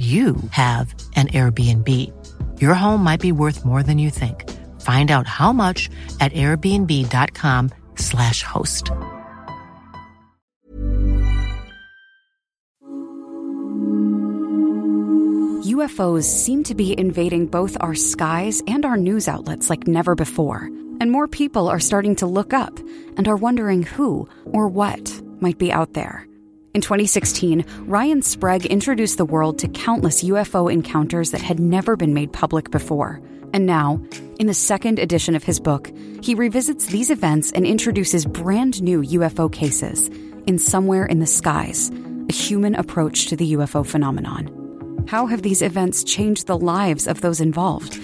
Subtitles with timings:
[0.00, 1.88] you have an Airbnb.
[2.58, 4.48] Your home might be worth more than you think.
[4.80, 8.90] Find out how much at airbnb.com/slash host.
[15.70, 20.70] UFOs seem to be invading both our skies and our news outlets like never before.
[21.00, 22.78] And more people are starting to look up
[23.18, 26.26] and are wondering who or what might be out there.
[26.72, 32.14] In 2016, Ryan Sprague introduced the world to countless UFO encounters that had never been
[32.14, 33.20] made public before.
[33.52, 34.00] And now,
[34.38, 35.90] in the second edition of his book,
[36.22, 40.08] he revisits these events and introduces brand new UFO cases
[40.46, 41.90] in Somewhere in the Skies,
[42.28, 45.04] a human approach to the UFO phenomenon.
[45.08, 47.96] How have these events changed the lives of those involved?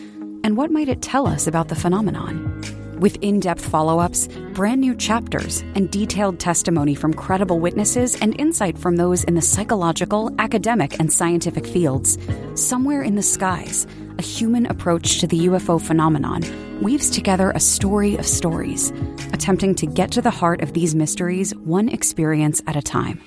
[0.43, 2.61] And what might it tell us about the phenomenon?
[2.99, 8.35] With in depth follow ups, brand new chapters, and detailed testimony from credible witnesses and
[8.41, 12.17] insight from those in the psychological, academic, and scientific fields,
[12.55, 13.87] Somewhere in the Skies,
[14.19, 16.43] a human approach to the UFO phenomenon,
[16.81, 18.95] weaves together a story of stories,
[19.35, 23.21] attempting to get to the heart of these mysteries one experience at a time.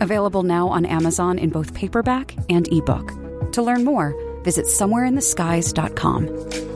[0.00, 3.10] Available now on Amazon in both paperback and ebook.
[3.54, 6.75] To learn more, visit somewhereintheskies.com.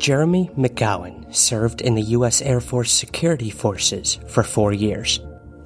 [0.00, 2.40] Jeremy McGowan served in the U.S.
[2.40, 5.18] Air Force Security Forces for four years.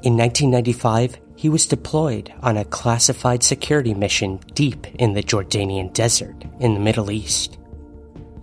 [0.02, 6.34] In 1995, he was deployed on a classified security mission deep in the Jordanian desert
[6.58, 7.58] in the Middle East.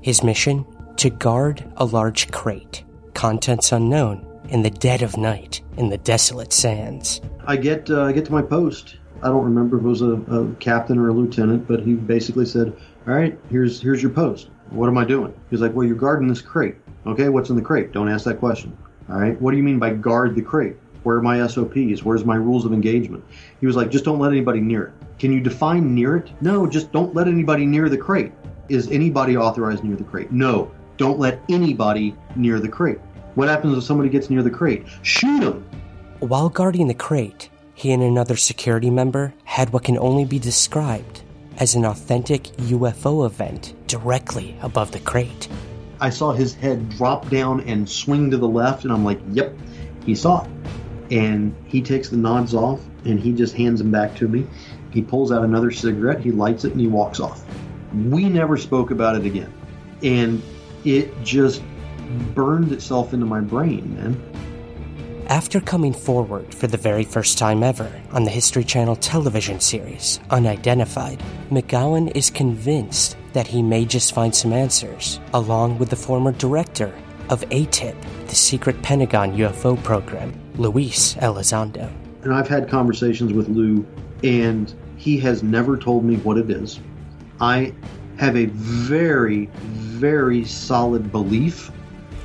[0.01, 0.65] His mission?
[0.95, 6.53] To guard a large crate, contents unknown, in the dead of night in the desolate
[6.53, 7.19] sands.
[7.45, 8.95] I get uh, I get to my post.
[9.23, 12.45] I don't remember if it was a, a captain or a lieutenant, but he basically
[12.45, 12.73] said,
[13.07, 14.49] "All right, here's here's your post.
[14.71, 16.75] What am I doing?" He's like, "Well, you're guarding this crate.
[17.05, 17.91] Okay, what's in the crate?
[17.91, 18.75] Don't ask that question.
[19.09, 20.77] All right, what do you mean by guard the crate?
[21.03, 22.03] Where are my SOPs?
[22.03, 23.23] Where's my rules of engagement?"
[23.59, 24.93] He was like, "Just don't let anybody near it.
[25.19, 26.31] Can you define near it?
[26.41, 28.31] No, just don't let anybody near the crate.
[28.69, 30.31] Is anybody authorized near the crate?
[30.31, 32.99] No, don't let anybody near the crate.
[33.35, 34.85] What happens if somebody gets near the crate?
[35.01, 35.63] Shoot them."
[36.19, 41.23] While guarding the crate, he and another security member had what can only be described
[41.61, 45.47] as an authentic UFO event directly above the crate.
[45.99, 49.55] I saw his head drop down and swing to the left, and I'm like, yep,
[50.03, 50.49] he saw it.
[51.11, 54.47] And he takes the nods off and he just hands them back to me.
[54.89, 57.45] He pulls out another cigarette, he lights it, and he walks off.
[57.93, 59.53] We never spoke about it again.
[60.01, 60.41] And
[60.83, 61.61] it just
[62.33, 64.30] burned itself into my brain, man.
[65.31, 70.19] After coming forward for the very first time ever on the History Channel television series,
[70.29, 76.33] Unidentified, McGowan is convinced that he may just find some answers, along with the former
[76.33, 76.93] director
[77.29, 77.95] of ATIP,
[78.27, 81.89] the secret Pentagon UFO program, Luis Elizondo.
[82.23, 83.87] And I've had conversations with Lou,
[84.25, 86.81] and he has never told me what it is.
[87.39, 87.73] I
[88.17, 91.71] have a very, very solid belief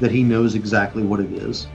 [0.01, 1.69] that he knows exactly what it is.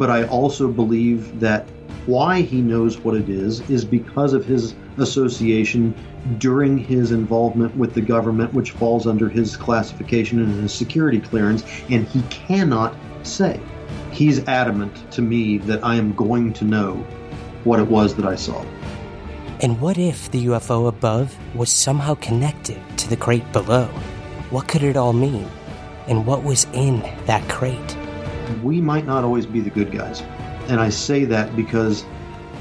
[0.00, 1.68] But I also believe that
[2.06, 5.94] why he knows what it is is because of his association
[6.38, 11.64] during his involvement with the government, which falls under his classification and his security clearance,
[11.90, 13.60] and he cannot say.
[14.10, 16.94] He's adamant to me that I am going to know
[17.64, 18.64] what it was that I saw.
[19.60, 23.84] And what if the UFO above was somehow connected to the crate below?
[24.48, 25.46] What could it all mean?
[26.08, 27.98] And what was in that crate?
[28.62, 30.22] We might not always be the good guys.
[30.68, 32.04] And I say that because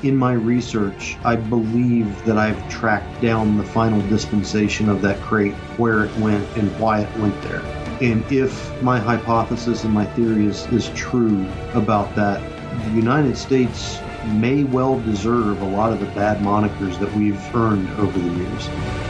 [0.04, 5.54] in my research, I believe that I've tracked down the final dispensation of that crate,
[5.78, 7.62] where it went, and why it went there.
[8.02, 12.42] And if my hypothesis and my theory is, is true about that,
[12.86, 17.90] the United States may well deserve a lot of the bad monikers that we've earned
[18.00, 19.09] over the years.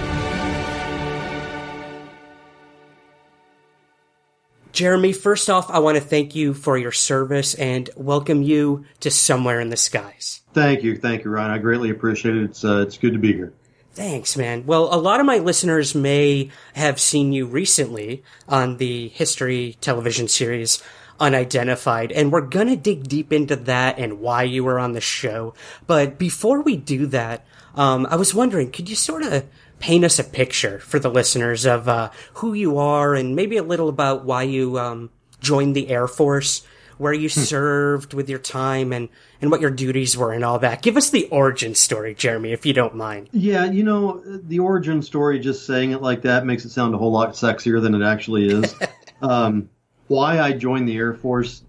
[4.79, 9.11] Jeremy, first off, I want to thank you for your service and welcome you to
[9.11, 10.39] Somewhere in the Skies.
[10.53, 10.95] Thank you.
[10.95, 11.51] Thank you, Ryan.
[11.51, 12.43] I greatly appreciate it.
[12.43, 13.51] It's, uh, it's good to be here.
[13.91, 14.65] Thanks, man.
[14.65, 20.29] Well, a lot of my listeners may have seen you recently on the history television
[20.29, 20.81] series
[21.19, 25.53] Unidentified, and we're gonna dig deep into that and why you were on the show.
[25.87, 29.43] But before we do that, um, I was wondering, could you sort of
[29.79, 33.63] paint us a picture for the listeners of uh, who you are and maybe a
[33.63, 35.09] little about why you um,
[35.39, 36.65] joined the Air Force,
[36.97, 37.39] where you hmm.
[37.39, 39.09] served with your time, and
[39.41, 40.81] and what your duties were and all that.
[40.81, 43.29] Give us the origin story, Jeremy, if you don't mind.
[43.31, 46.97] Yeah, you know, the origin story, just saying it like that makes it sound a
[46.97, 48.75] whole lot sexier than it actually is.
[49.21, 49.69] um,
[50.07, 51.63] why I joined the Air Force,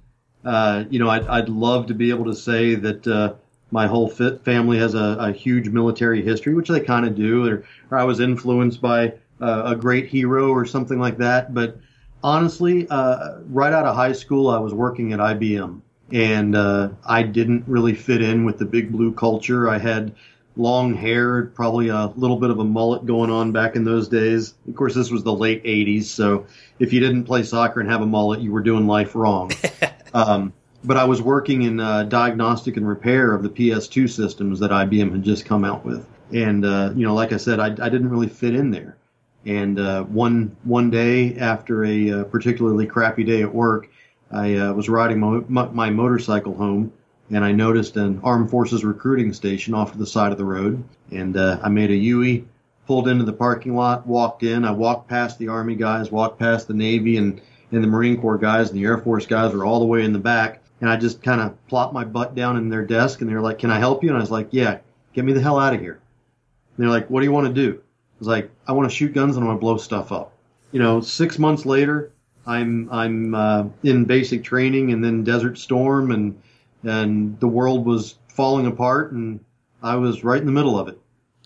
[0.45, 3.35] uh, you know, I'd, I'd, love to be able to say that uh,
[3.70, 7.64] my whole family has a, a, huge military history, which they kind of do, or,
[7.90, 11.55] or, I was influenced by uh, a great hero or something like that.
[11.55, 11.78] But
[12.22, 15.81] honestly, uh, right out of high school, I was working at IBM
[16.12, 19.69] and uh, I didn't really fit in with the big blue culture.
[19.69, 20.14] I had
[20.56, 24.55] long hair, probably a little bit of a mullet going on back in those days.
[24.69, 26.46] Of course, this was the late 80s, so
[26.78, 29.52] if you didn't play soccer and have a mullet, you were doing life wrong.
[30.14, 30.52] um,
[30.82, 35.12] but I was working in uh, diagnostic and repair of the PS2 systems that IBM
[35.12, 36.06] had just come out with.
[36.32, 38.97] And, uh, you know, like I said, I, I, didn't really fit in there.
[39.44, 43.91] And uh, one one day after a uh, particularly crappy day at work,
[44.31, 46.93] I uh, was riding my, my, motorcycle home
[47.31, 50.85] and I noticed an armed forces recruiting station off to the side of the road.
[51.11, 52.49] And uh, I made a U-turn,
[52.87, 54.65] pulled into the parking lot, walked in.
[54.65, 57.41] I walked past the Army guys, walked past the Navy and,
[57.71, 60.12] and the Marine Corps guys, and the Air Force guys were all the way in
[60.12, 60.61] the back.
[60.81, 63.41] And I just kind of plopped my butt down in their desk, and they were
[63.41, 64.79] like, "Can I help you?" And I was like, "Yeah,
[65.12, 66.00] get me the hell out of here."
[66.77, 68.94] And they're like, "What do you want to do?" I was like, "I want to
[68.94, 70.32] shoot guns and I want to blow stuff up."
[70.73, 72.12] You know, six months later,
[72.47, 76.41] I'm I'm uh, in basic training and then Desert Storm and
[76.82, 79.41] and the world was falling apart and
[79.82, 80.99] I was right in the middle of it.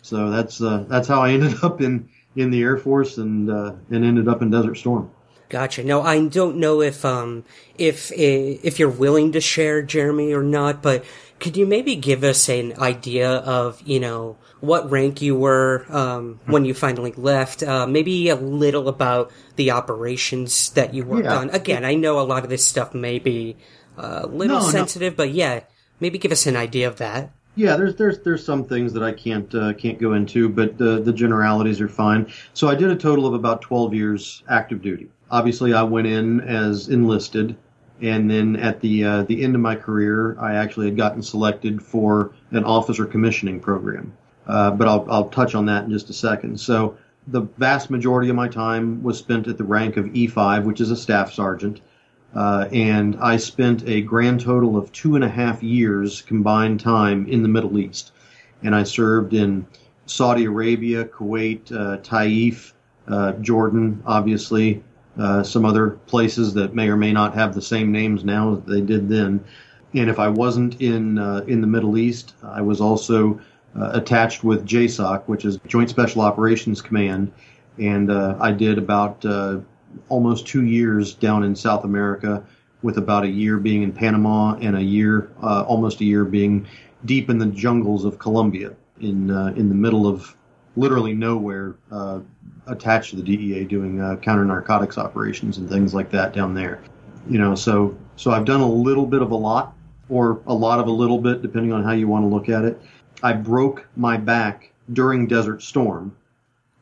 [0.03, 3.75] So that's uh, that's how I ended up in in the Air Force and uh,
[3.91, 5.11] and ended up in Desert Storm.
[5.55, 5.85] Gotcha.
[5.85, 7.45] No, I don't know if um
[7.79, 11.05] if if you're willing to share Jeremy or not, but
[11.39, 16.41] could you maybe give us an idea of you know what rank you were um,
[16.47, 17.63] when you finally left?
[17.63, 21.37] Uh, maybe a little about the operations that you worked yeah.
[21.37, 21.51] on.
[21.51, 23.57] Again, I know a lot of this stuff may be
[23.97, 25.19] uh, a little no, sensitive, no.
[25.19, 25.61] but yeah,
[26.01, 27.31] maybe give us an idea of that.
[27.55, 31.01] Yeah, there's there's there's some things that I can't uh, can't go into, but the
[31.01, 32.33] the generalities are fine.
[32.55, 35.11] So I did a total of about 12 years active duty.
[35.35, 37.57] Obviously, I went in as enlisted,
[38.01, 41.83] and then at the uh, the end of my career, I actually had gotten selected
[41.83, 44.13] for an officer commissioning program.
[44.47, 46.61] Uh, but I'll I'll touch on that in just a second.
[46.61, 46.97] So
[47.27, 50.93] the vast majority of my time was spent at the rank of E5, which is
[50.93, 51.81] a staff sergeant.
[52.33, 57.27] Uh, and I spent a grand total of two and a half years combined time
[57.27, 58.13] in the Middle East.
[58.63, 59.67] And I served in
[60.07, 62.73] Saudi Arabia, Kuwait, uh, Taif,
[63.09, 64.81] uh, Jordan, obviously,
[65.19, 68.63] uh, some other places that may or may not have the same names now as
[68.65, 69.45] they did then.
[69.95, 73.41] And if I wasn't in uh, in the Middle East, I was also
[73.79, 77.33] uh, attached with JSOC, which is Joint Special Operations Command,
[77.79, 79.25] and I did about
[80.09, 82.45] almost two years down in South America,
[82.85, 86.67] with about a year being in Panama and a year, uh, almost a year being
[87.07, 90.37] deep in the jungles of Colombia, in uh, in the middle of
[90.77, 92.21] literally nowhere, uh,
[92.67, 96.83] attached to the DEA, doing uh, counter narcotics operations and things like that down there.
[97.29, 99.75] You know, so so I've done a little bit of a lot,
[100.09, 102.65] or a lot of a little bit, depending on how you want to look at
[102.65, 102.81] it.
[103.23, 106.15] I broke my back during Desert Storm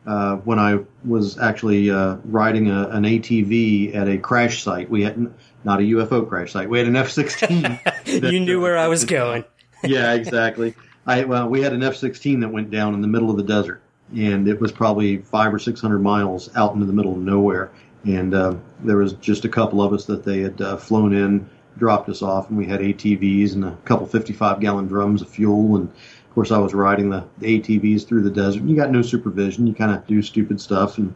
[0.06, 4.90] uh, when I was actually uh, riding a, an ATV at a crash site.
[4.90, 5.32] We had
[5.64, 6.68] not a UFO crash site.
[6.68, 8.32] We had an F-16.
[8.32, 9.44] you knew where I was going.
[9.84, 10.74] yeah, exactly.
[11.06, 13.82] I well, we had an F-16 that went down in the middle of the desert,
[14.14, 17.70] and it was probably five or six hundred miles out into the middle of nowhere.
[18.04, 21.48] And uh, there was just a couple of us that they had uh, flown in,
[21.78, 25.76] dropped us off, and we had ATVs and a couple 55 gallon drums of fuel
[25.76, 25.92] and
[26.32, 28.62] of course, I was riding the, the ATVs through the desert.
[28.62, 29.66] You got no supervision.
[29.66, 30.96] You kind of do stupid stuff.
[30.96, 31.14] And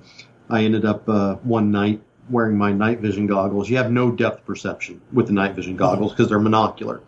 [0.50, 3.71] I ended up uh, one night wearing my night vision goggles.
[3.71, 7.00] You have no depth perception with the night vision goggles because they're monocular.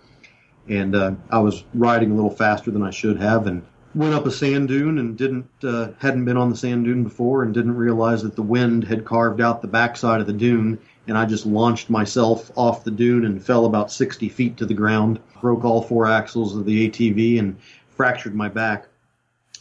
[0.68, 3.62] And uh, I was riding a little faster than I should have, and
[3.94, 7.42] went up a sand dune and didn't uh, hadn't been on the sand dune before
[7.42, 11.16] and didn't realize that the wind had carved out the backside of the dune and
[11.16, 15.20] I just launched myself off the dune and fell about 60 feet to the ground,
[15.40, 17.56] broke all four axles of the ATV and
[17.88, 18.86] fractured my back,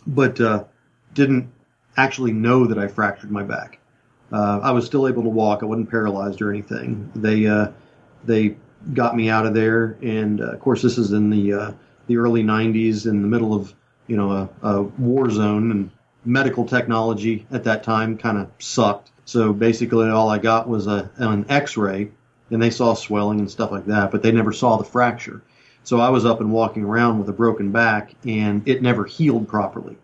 [0.06, 0.66] but uh,
[1.14, 1.50] didn't
[1.96, 3.80] actually know that I fractured my back.
[4.32, 5.64] Uh, I was still able to walk.
[5.64, 7.10] I wasn't paralyzed or anything.
[7.16, 7.70] They uh,
[8.26, 8.58] they
[8.94, 11.72] got me out of there, and uh, of course this is in the uh,
[12.08, 13.74] the early 90s, in the middle of
[14.08, 15.92] you know a, a war zone, and
[16.26, 19.12] medical technology at that time kind of sucked.
[19.26, 22.12] So basically, all I got was a, an X-ray,
[22.50, 25.42] and they saw swelling and stuff like that, but they never saw the fracture.
[25.84, 29.48] So I was up and walking around with a broken back, and it never healed
[29.48, 29.98] properly.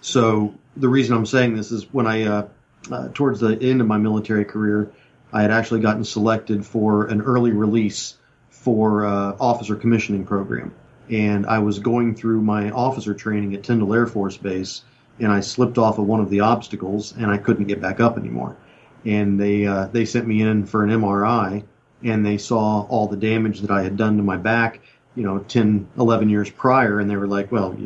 [0.00, 2.48] So the reason I'm saying this is when I, uh,
[2.90, 4.92] uh, towards the end of my military career,
[5.32, 8.16] I had actually gotten selected for an early release
[8.50, 10.74] for uh, officer commissioning program,
[11.10, 14.82] and I was going through my officer training at Tyndall Air Force Base,
[15.18, 18.16] and I slipped off of one of the obstacles, and I couldn't get back up
[18.16, 18.56] anymore.
[19.04, 21.62] And they uh, they sent me in for an MRI,
[22.02, 24.80] and they saw all the damage that I had done to my back,
[25.18, 27.76] you know, 10, 11 years prior, and they were like, "Well,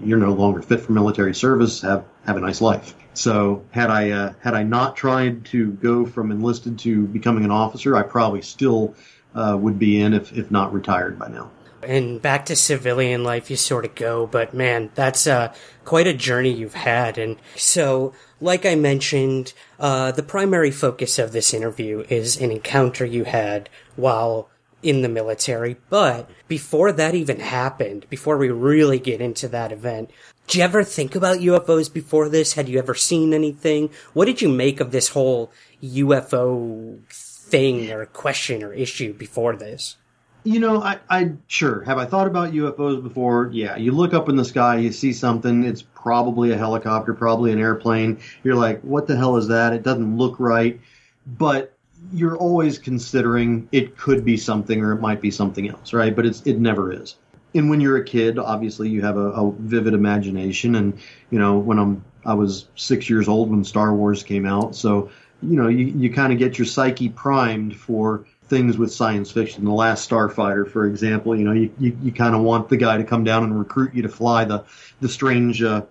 [0.00, 1.82] you're no longer fit for military service.
[1.82, 6.06] Have have a nice life." So had I uh, had I not tried to go
[6.06, 8.94] from enlisted to becoming an officer, I probably still
[9.34, 11.50] uh, would be in if if not retired by now
[11.82, 15.52] and back to civilian life you sort of go but man that's uh,
[15.84, 21.30] quite a journey you've had and so like i mentioned uh, the primary focus of
[21.30, 24.48] this interview is an encounter you had while
[24.82, 30.10] in the military but before that even happened before we really get into that event
[30.46, 34.40] did you ever think about ufos before this had you ever seen anything what did
[34.40, 35.50] you make of this whole
[35.82, 39.96] ufo thing or question or issue before this
[40.44, 43.50] you know, I, I sure have I thought about UFOs before.
[43.52, 45.64] Yeah, you look up in the sky, you see something.
[45.64, 48.20] It's probably a helicopter, probably an airplane.
[48.42, 49.72] You're like, what the hell is that?
[49.72, 50.80] It doesn't look right,
[51.26, 51.76] but
[52.12, 56.14] you're always considering it could be something or it might be something else, right?
[56.14, 57.16] But it's it never is.
[57.54, 60.74] And when you're a kid, obviously you have a, a vivid imagination.
[60.74, 60.98] And
[61.30, 65.10] you know, when I'm I was six years old when Star Wars came out, so
[65.42, 69.64] you know you, you kind of get your psyche primed for things with science fiction.
[69.64, 72.96] The Last Starfighter, for example, you know, you, you, you kind of want the guy
[72.96, 74.64] to come down and recruit you to fly the
[75.00, 75.82] the strange uh,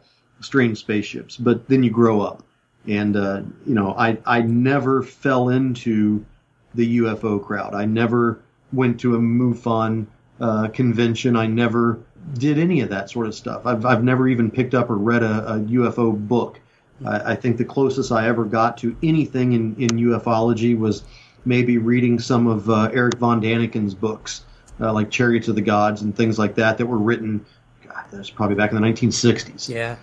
[0.42, 1.38] strange spaceships.
[1.38, 2.44] But then you grow up,
[2.88, 6.26] and uh, you know, I I never fell into
[6.74, 7.74] the UFO crowd.
[7.74, 8.42] I never
[8.72, 10.08] went to a MUFON
[10.40, 11.36] uh, convention.
[11.36, 12.00] I never
[12.34, 13.66] did any of that sort of stuff.
[13.66, 16.60] I've I've never even picked up or read a, a UFO book.
[17.06, 21.04] I, I think the closest I ever got to anything in in ufology was
[21.46, 24.44] maybe reading some of uh, Erich von Daniken's books,
[24.80, 27.46] uh, like Chariots of the Gods and things like that, that were written.
[27.86, 29.70] God, that's probably back in the 1960s.
[29.70, 29.96] Yeah.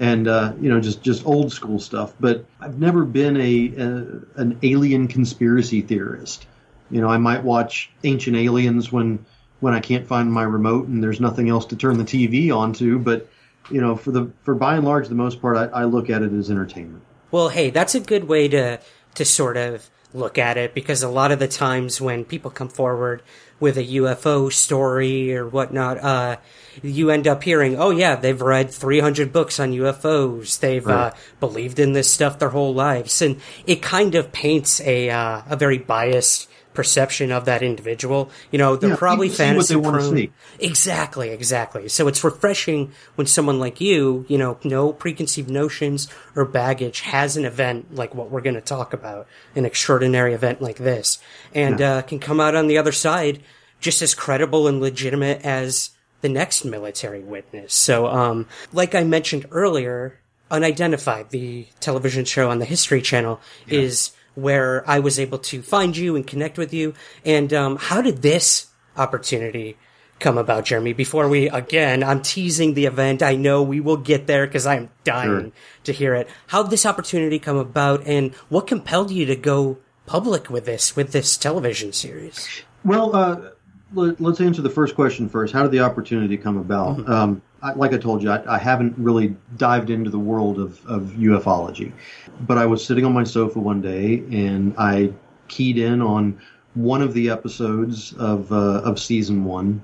[0.00, 2.12] And uh, you know, just just old school stuff.
[2.18, 6.46] But I've never been a, a an alien conspiracy theorist.
[6.90, 9.24] You know, I might watch Ancient Aliens when
[9.60, 12.98] when I can't find my remote and there's nothing else to turn the TV onto.
[12.98, 13.28] But
[13.70, 16.22] you know, for the for by and large, the most part, I, I look at
[16.22, 17.02] it as entertainment.
[17.30, 18.80] Well, hey, that's a good way to
[19.14, 22.68] to sort of look at it because a lot of the times when people come
[22.68, 23.22] forward
[23.60, 26.36] with a UFO story or whatnot, uh,
[26.82, 30.58] you end up hearing, oh yeah, they've read 300 books on UFOs.
[30.60, 31.12] They've, uh, right.
[31.12, 33.20] uh, believed in this stuff their whole lives.
[33.22, 38.30] And it kind of paints a, uh, a very biased perception of that individual.
[38.50, 40.32] You know, they're yeah, probably fantasy prone.
[40.58, 41.88] Exactly, exactly.
[41.88, 47.36] So it's refreshing when someone like you, you know, no preconceived notions or baggage has
[47.36, 51.18] an event like what we're going to talk about, an extraordinary event like this,
[51.54, 51.96] and yeah.
[51.96, 53.42] uh, can come out on the other side
[53.80, 55.90] just as credible and legitimate as
[56.22, 57.74] the next military witness.
[57.74, 60.18] So, um, like I mentioned earlier,
[60.50, 63.80] Unidentified, the television show on the History Channel, yeah.
[63.80, 66.94] is where I was able to find you and connect with you.
[67.24, 69.76] And um, how did this opportunity
[70.18, 70.92] come about, Jeremy?
[70.92, 73.22] Before we again, I'm teasing the event.
[73.22, 75.52] I know we will get there because I'm dying sure.
[75.84, 76.28] to hear it.
[76.48, 80.94] How did this opportunity come about, and what compelled you to go public with this
[80.94, 82.62] with this television series?
[82.84, 83.50] Well, uh,
[83.94, 85.52] let, us answer the first question first.
[85.52, 86.98] How did the opportunity come about?
[86.98, 87.12] Mm-hmm.
[87.12, 90.84] Um, I, like I told you, I, I, haven't really dived into the world of,
[90.86, 91.92] of ufology,
[92.40, 95.12] but I was sitting on my sofa one day and I
[95.48, 96.40] keyed in on
[96.74, 99.82] one of the episodes of uh, of season one,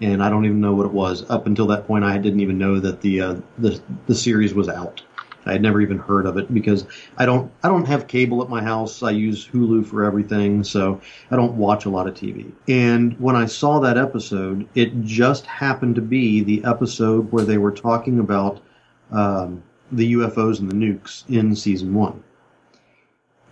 [0.00, 1.28] and I don't even know what it was.
[1.30, 4.68] Up until that point, I didn't even know that the uh, the the series was
[4.68, 5.02] out.
[5.46, 6.86] I had never even heard of it because
[7.16, 9.02] I don't I don't have cable at my house.
[9.02, 11.00] I use Hulu for everything, so
[11.30, 12.50] I don't watch a lot of TV.
[12.68, 17.58] And when I saw that episode, it just happened to be the episode where they
[17.58, 18.60] were talking about
[19.12, 19.62] um,
[19.92, 22.22] the UFOs and the nukes in season one.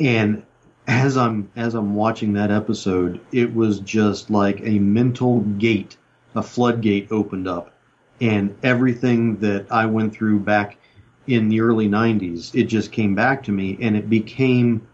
[0.01, 0.43] And
[0.87, 5.97] as I'm as I'm watching that episode, it was just like a mental gate,
[6.35, 7.73] a floodgate opened up,
[8.21, 10.77] and everything that I went through back
[11.27, 14.87] in the early '90s, it just came back to me, and it became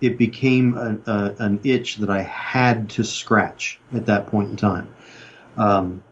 [0.00, 4.56] it became a, a, an itch that I had to scratch at that point in
[4.56, 4.92] time.
[5.56, 6.02] Um,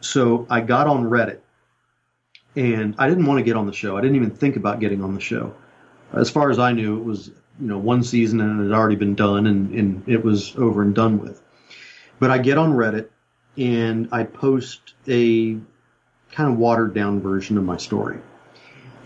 [0.00, 1.38] so I got on Reddit,
[2.56, 3.96] and I didn't want to get on the show.
[3.96, 5.54] I didn't even think about getting on the show.
[6.12, 8.96] As far as I knew, it was you know one season and it had already
[8.96, 11.40] been done and, and it was over and done with.
[12.18, 13.08] But I get on Reddit
[13.56, 15.58] and I post a
[16.32, 18.18] kind of watered down version of my story.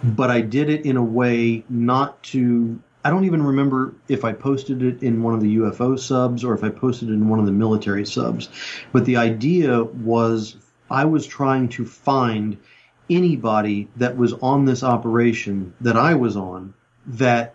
[0.02, 4.32] But I did it in a way not to I don't even remember if I
[4.32, 7.38] posted it in one of the UFO subs or if I posted it in one
[7.38, 8.48] of the military subs.
[8.92, 10.56] But the idea was
[10.90, 12.56] I was trying to find
[13.08, 16.74] anybody that was on this operation that I was on
[17.06, 17.54] that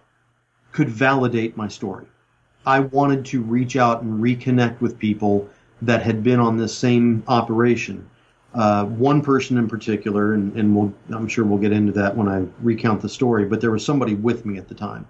[0.71, 2.05] could validate my story.
[2.65, 5.49] I wanted to reach out and reconnect with people
[5.81, 8.09] that had been on this same operation.
[8.53, 12.27] Uh, one person in particular, and, and we'll, I'm sure we'll get into that when
[12.27, 15.07] I recount the story, but there was somebody with me at the time.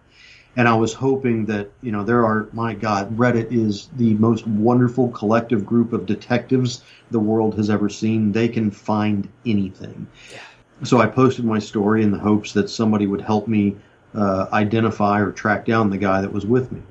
[0.56, 4.46] And I was hoping that, you know, there are, my God, Reddit is the most
[4.46, 8.32] wonderful collective group of detectives the world has ever seen.
[8.32, 10.08] They can find anything.
[10.32, 10.40] Yeah.
[10.84, 13.76] So I posted my story in the hopes that somebody would help me
[14.14, 16.82] uh, identify or track down the guy that was with me.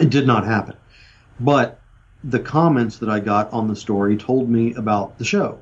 [0.00, 0.76] It did not happen.
[1.40, 1.80] But
[2.22, 5.58] the comments that I got on the story told me about the show.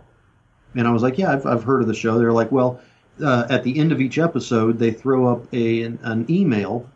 [0.74, 2.18] And I was like, yeah, I've, I've heard of the show.
[2.18, 2.80] They're like, well,
[3.22, 6.88] uh, at the end of each episode, they throw up a, an, an email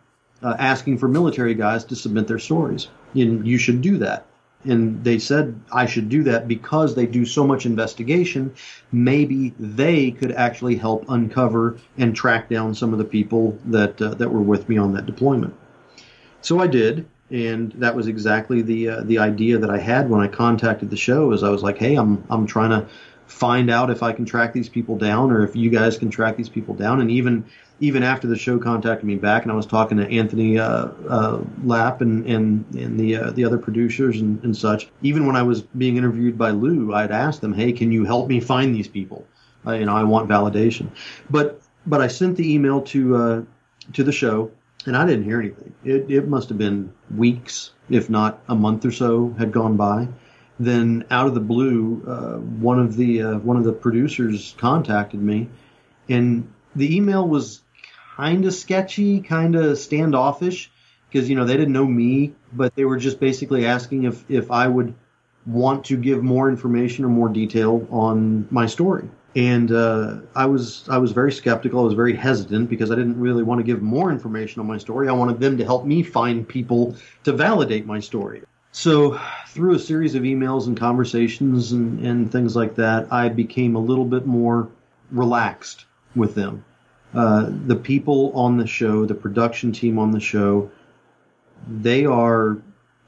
[0.42, 2.88] uh, asking for military guys to submit their stories.
[3.14, 4.26] And you should do that
[4.66, 8.54] and they said I should do that because they do so much investigation.
[8.92, 14.14] Maybe they could actually help uncover and track down some of the people that uh,
[14.14, 15.54] that were with me on that deployment.
[16.40, 20.21] So I did, and that was exactly the uh, the idea that I had when
[20.21, 21.33] I contacted the show.
[21.33, 22.88] Is I was like, hey, I'm I'm trying to
[23.26, 26.36] find out if I can track these people down or if you guys can track
[26.36, 27.45] these people down, and even
[27.78, 31.43] even after the show contacted me back, and I was talking to Anthony uh, uh,
[31.65, 34.89] Lapp and and, and the uh, the other producers and, and, such.
[35.02, 38.28] Even when I was being interviewed by Lou, I'd asked them, "Hey, can you help
[38.28, 39.26] me find these people?
[39.67, 40.89] You know, I want validation."
[41.28, 43.43] But but I sent the email to uh,
[43.93, 44.50] to the show,
[44.86, 45.75] and I didn't hear anything.
[45.84, 50.08] It it must have been weeks, if not a month or so, had gone by.
[50.58, 55.49] Then out of the blue, uh, one of the one of the producers contacted me,
[56.08, 57.62] and the email was
[58.16, 60.71] kind of sketchy, kind of standoffish,
[61.10, 64.50] because you know they didn't know me, but they were just basically asking if if
[64.50, 64.95] I would
[65.47, 69.08] want to give more information or more detail on my story.
[69.34, 71.80] And uh, I was I was very skeptical.
[71.80, 74.78] I was very hesitant because I didn't really want to give more information on my
[74.78, 75.08] story.
[75.08, 78.42] I wanted them to help me find people to validate my story.
[78.76, 83.75] So through a series of emails and conversations and, and things like that, I became
[83.75, 84.69] a little bit more
[85.10, 86.62] relaxed with them.
[87.15, 90.71] Uh, the people on the show, the production team on the show,
[91.67, 92.58] they are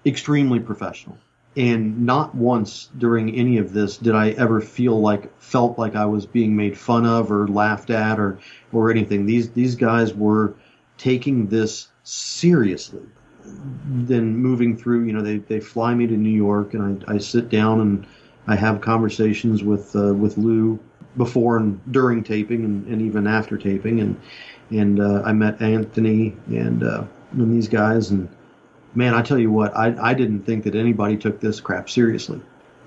[0.06, 1.18] extremely professional.
[1.54, 6.06] And not once during any of this did I ever feel like felt like I
[6.06, 8.38] was being made fun of or laughed at or
[8.72, 9.26] or anything.
[9.26, 10.54] These these guys were
[10.96, 13.02] taking this seriously.
[13.86, 17.18] Then moving through, you know, they, they fly me to New York and I, I
[17.18, 18.06] sit down and
[18.46, 20.78] I have conversations with uh, with Lou
[21.16, 24.00] before and during taping and, and even after taping.
[24.00, 24.20] And
[24.70, 28.10] and uh, I met Anthony and uh, and these guys.
[28.10, 28.28] And
[28.94, 32.40] man I tell you what I I didn't think that anybody took this crap seriously.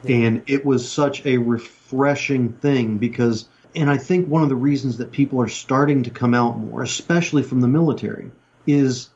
[0.03, 0.15] Yeah.
[0.15, 4.97] and it was such a refreshing thing because and I think one of the reasons
[4.97, 8.31] that people are starting to come out more especially from the military
[8.65, 9.09] is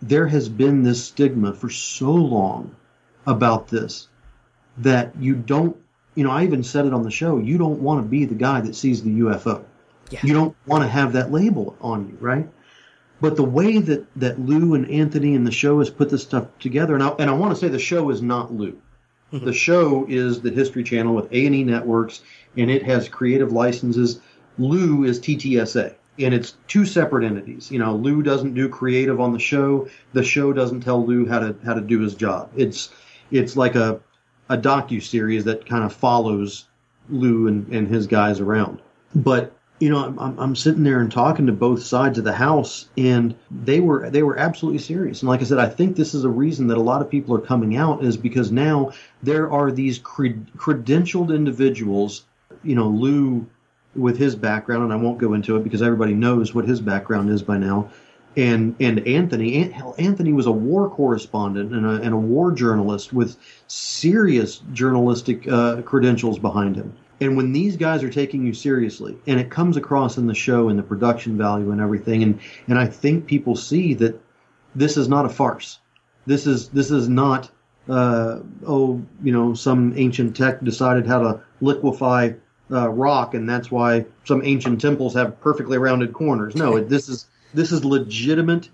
[0.00, 2.74] there has been this stigma for so long
[3.26, 4.08] about this
[4.78, 5.76] that you don't
[6.18, 7.38] you know, I even said it on the show.
[7.38, 9.64] You don't want to be the guy that sees the UFO.
[10.10, 10.18] Yeah.
[10.24, 12.48] You don't want to have that label on you, right?
[13.20, 16.46] But the way that, that Lou and Anthony and the show has put this stuff
[16.58, 18.80] together, and I, and I want to say the show is not Lou.
[19.32, 19.44] Mm-hmm.
[19.44, 22.22] The show is the History Channel with A and E Networks,
[22.56, 24.20] and it has creative licenses.
[24.58, 27.70] Lou is TTSA, and it's two separate entities.
[27.70, 29.88] You know, Lou doesn't do creative on the show.
[30.12, 32.50] The show doesn't tell Lou how to how to do his job.
[32.56, 32.90] It's
[33.30, 34.00] it's like a
[34.48, 36.66] a docu series that kind of follows
[37.08, 38.80] Lou and, and his guys around.
[39.14, 42.86] But you know, I'm, I'm sitting there and talking to both sides of the house,
[42.96, 45.22] and they were they were absolutely serious.
[45.22, 47.34] And like I said, I think this is a reason that a lot of people
[47.36, 52.24] are coming out is because now there are these cred- credentialed individuals.
[52.64, 53.46] You know, Lou
[53.98, 57.30] with his background, and I won't go into it because everybody knows what his background
[57.30, 57.90] is by now.
[58.36, 63.36] And and Anthony, Anthony was a war correspondent and a, and a war journalist with
[63.66, 66.94] serious journalistic uh, credentials behind him.
[67.20, 70.68] And when these guys are taking you seriously, and it comes across in the show
[70.68, 74.20] and the production value and everything, and and I think people see that
[74.74, 75.80] this is not a farce.
[76.26, 77.50] This is this is not
[77.88, 82.34] uh, oh you know some ancient tech decided how to liquefy
[82.70, 86.54] uh, rock, and that's why some ancient temples have perfectly rounded corners.
[86.54, 88.68] No, this is this is legitimate,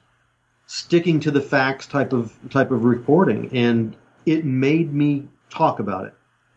[0.67, 6.07] sticking to the facts type of type of reporting, and it made me talk about
[6.07, 6.15] it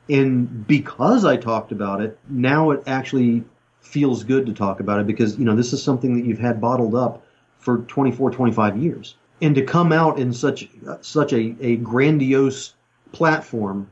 [0.10, 3.44] and because I talked about it, now it actually
[3.82, 6.62] feels good to talk about it because, you know, this is something that you've had
[6.62, 7.26] bottled up
[7.60, 9.16] for 24, 25 years.
[9.42, 10.70] And to come out in such,
[11.02, 12.74] such a, a grandiose
[13.12, 13.90] platform,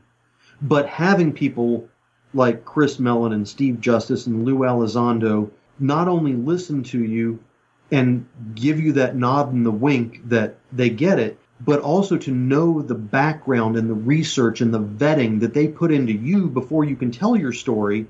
[0.60, 1.88] but having people
[2.36, 7.38] like Chris Mellon and Steve Justice and Lou Elizondo not only listen to you
[7.90, 12.30] and give you that nod and the wink that they get it, but also to
[12.30, 16.84] know the background and the research and the vetting that they put into you before
[16.84, 18.06] you can tell your story,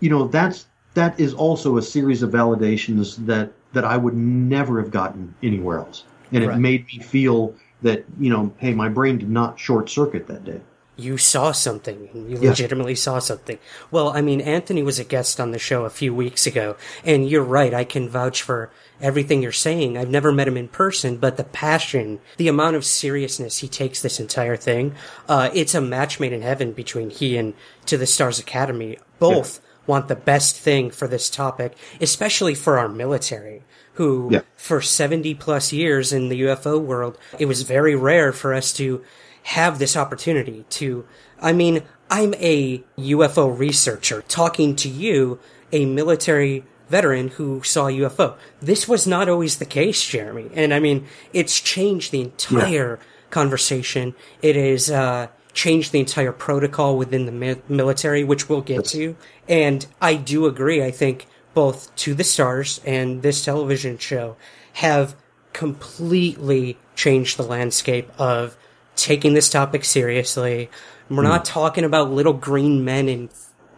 [0.00, 4.80] you know, that's that is also a series of validations that that I would never
[4.80, 6.04] have gotten anywhere else.
[6.32, 6.56] And right.
[6.56, 10.44] it made me feel that, you know, hey, my brain did not short circuit that
[10.44, 10.60] day
[11.02, 12.08] you saw something.
[12.14, 12.50] You yeah.
[12.50, 13.58] legitimately saw something.
[13.90, 17.28] Well, I mean, Anthony was a guest on the show a few weeks ago, and
[17.28, 17.74] you're right.
[17.74, 19.98] I can vouch for everything you're saying.
[19.98, 24.00] I've never met him in person, but the passion, the amount of seriousness he takes
[24.00, 24.94] this entire thing,
[25.28, 27.54] uh, it's a match made in heaven between he and
[27.86, 28.98] To the Stars Academy.
[29.18, 29.70] Both yeah.
[29.86, 34.40] want the best thing for this topic, especially for our military who yeah.
[34.56, 39.04] for 70 plus years in the UFO world, it was very rare for us to
[39.44, 41.06] have this opportunity to,
[41.40, 45.38] I mean, I'm a UFO researcher talking to you,
[45.72, 48.36] a military veteran who saw UFO.
[48.60, 50.50] This was not always the case, Jeremy.
[50.54, 53.06] And I mean, it's changed the entire yeah.
[53.30, 54.14] conversation.
[54.42, 59.16] It has, uh, changed the entire protocol within the mi- military, which we'll get to.
[59.48, 60.82] And I do agree.
[60.82, 64.36] I think both To the Stars and this television show
[64.74, 65.14] have
[65.52, 68.56] completely changed the landscape of
[68.96, 70.70] taking this topic seriously.
[71.08, 71.52] We're not hmm.
[71.52, 73.30] talking about little green men in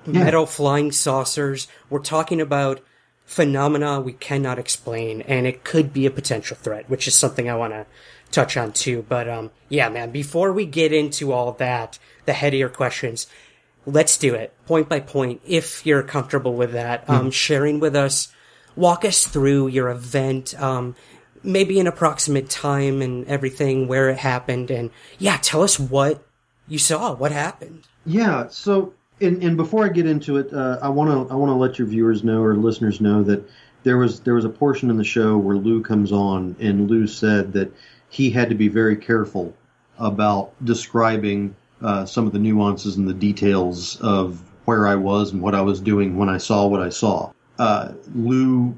[0.07, 0.25] yeah.
[0.25, 1.67] metal flying saucers.
[1.91, 2.81] We're talking about
[3.25, 7.57] phenomena we cannot explain, and it could be a potential threat, which is something I
[7.57, 7.87] want to
[8.31, 9.05] touch on too.
[9.09, 13.27] But um, yeah, man, before we get into all that, the headier questions,
[13.87, 15.41] let's do it point by point.
[15.47, 17.31] If you're comfortable with that, um, hmm.
[17.31, 18.29] sharing with us,
[18.77, 20.61] walk us through your event.
[20.61, 20.97] Um,
[21.45, 26.25] maybe an approximate time and everything, where it happened, and yeah, tell us what
[26.67, 27.85] you saw, what happened.
[28.07, 31.51] Yeah, so and, and before I get into it, uh, I want to I want
[31.51, 33.49] to let your viewers know or listeners know that
[33.83, 37.07] there was there was a portion in the show where Lou comes on and Lou
[37.07, 37.73] said that
[38.09, 39.55] he had to be very careful
[39.99, 45.43] about describing uh, some of the nuances and the details of where I was and
[45.43, 47.33] what I was doing when I saw what I saw.
[47.59, 48.77] Uh, Lou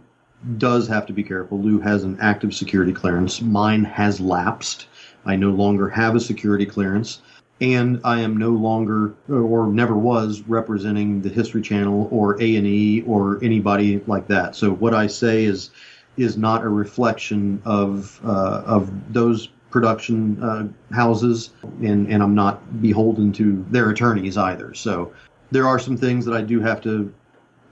[0.58, 1.60] does have to be careful.
[1.60, 3.40] Lou has an active security clearance.
[3.40, 4.86] Mine has lapsed.
[5.24, 7.20] I no longer have a security clearance.
[7.60, 12.66] And I am no longer, or never was, representing the History Channel or A and
[12.66, 14.54] E or anybody like that.
[14.54, 15.70] So what I say is
[16.18, 21.50] is not a reflection of uh, of those production uh, houses,
[21.82, 24.74] and and I'm not beholden to their attorneys either.
[24.74, 25.12] So
[25.50, 27.12] there are some things that I do have to.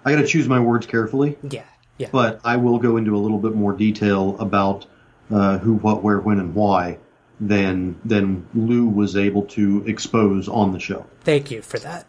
[0.07, 1.37] I got to choose my words carefully.
[1.43, 1.65] Yeah.
[1.99, 2.09] Yeah.
[2.11, 4.87] But I will go into a little bit more detail about
[5.31, 6.99] uh, who, what, where, when, and why
[7.41, 11.05] than than Lou was able to expose on the show.
[11.23, 12.07] Thank you for that.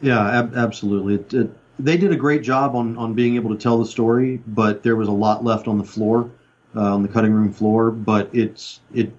[0.00, 1.14] Yeah, ab- absolutely.
[1.14, 4.40] It, it, they did a great job on, on being able to tell the story,
[4.46, 6.30] but there was a lot left on the floor,
[6.76, 7.90] uh, on the cutting room floor.
[7.90, 9.12] But it's it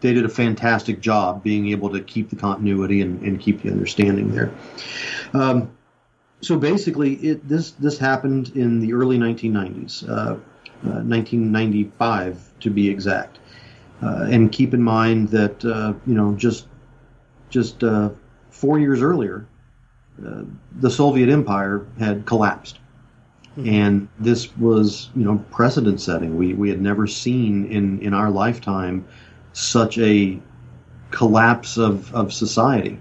[0.00, 3.70] they did a fantastic job being able to keep the continuity and, and keep the
[3.70, 4.52] understanding there.
[5.32, 5.70] Um,
[6.42, 10.36] so basically, it, this this happened in the early 1990s, uh, uh,
[10.82, 13.38] 1995 to be exact.
[14.02, 16.66] Uh, and keep in mind that uh, you know just
[17.48, 18.10] just uh,
[18.50, 19.46] four years earlier,
[20.26, 20.42] uh,
[20.80, 22.80] the Soviet Empire had collapsed,
[23.56, 23.68] mm-hmm.
[23.68, 26.36] and this was you know precedent setting.
[26.36, 29.06] We we had never seen in in our lifetime
[29.52, 30.40] such a
[31.12, 32.98] collapse of of society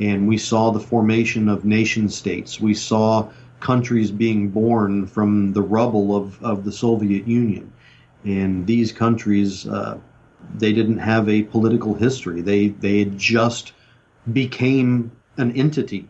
[0.00, 2.58] and we saw the formation of nation states.
[2.58, 3.28] We saw
[3.60, 7.70] countries being born from the rubble of, of the Soviet Union.
[8.24, 9.98] And these countries, uh,
[10.56, 12.40] they didn't have a political history.
[12.40, 13.72] They, they just
[14.32, 16.08] became an entity.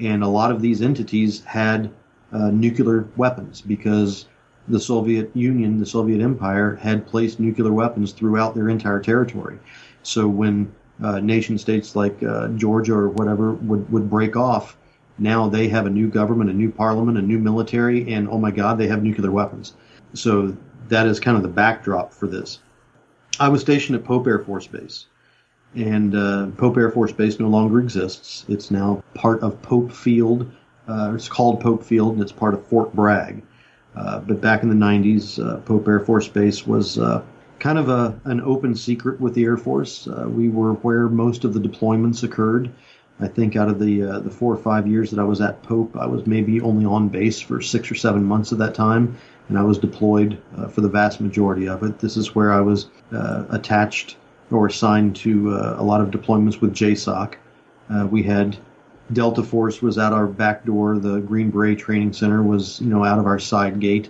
[0.00, 1.90] And a lot of these entities had
[2.32, 4.26] uh, nuclear weapons because
[4.68, 9.58] the Soviet Union, the Soviet Empire, had placed nuclear weapons throughout their entire territory.
[10.02, 10.72] So when
[11.02, 14.76] uh, nation states like uh, Georgia or whatever would, would break off,
[15.18, 18.50] now they have a new government, a new parliament, a new military, and oh my
[18.50, 19.74] God, they have nuclear weapons.
[20.14, 20.56] So
[20.88, 22.60] that is kind of the backdrop for this.
[23.40, 25.06] I was stationed at Pope Air Force Base,
[25.74, 28.44] and uh, Pope Air Force Base no longer exists.
[28.48, 30.50] It's now part of Pope Field.
[30.88, 33.42] Uh, it's called Pope Field, and it's part of Fort Bragg.
[33.94, 36.98] Uh, but back in the 90s, uh, Pope Air Force Base was
[37.66, 40.06] kind of a, an open secret with the Air Force.
[40.06, 42.70] Uh, we were where most of the deployments occurred.
[43.18, 45.64] I think out of the uh, the four or five years that I was at
[45.64, 49.16] Pope, I was maybe only on base for six or seven months of that time,
[49.48, 51.98] and I was deployed uh, for the vast majority of it.
[51.98, 54.16] This is where I was uh, attached
[54.52, 57.34] or assigned to uh, a lot of deployments with JSOC.
[57.90, 58.56] Uh, we had
[59.12, 61.00] Delta Force was at our back door.
[61.00, 64.08] The Green Beret Training Center was you know out of our side gate.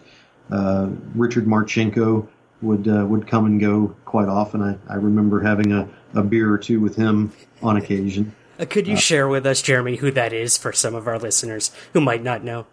[0.50, 2.28] Richard Marcinko
[2.62, 4.62] would would come and go quite often.
[4.62, 8.34] I, I remember having a, a beer or two with him on occasion.
[8.58, 11.18] Uh, could you uh, share with us, Jeremy, who that is for some of our
[11.18, 12.66] listeners who might not know?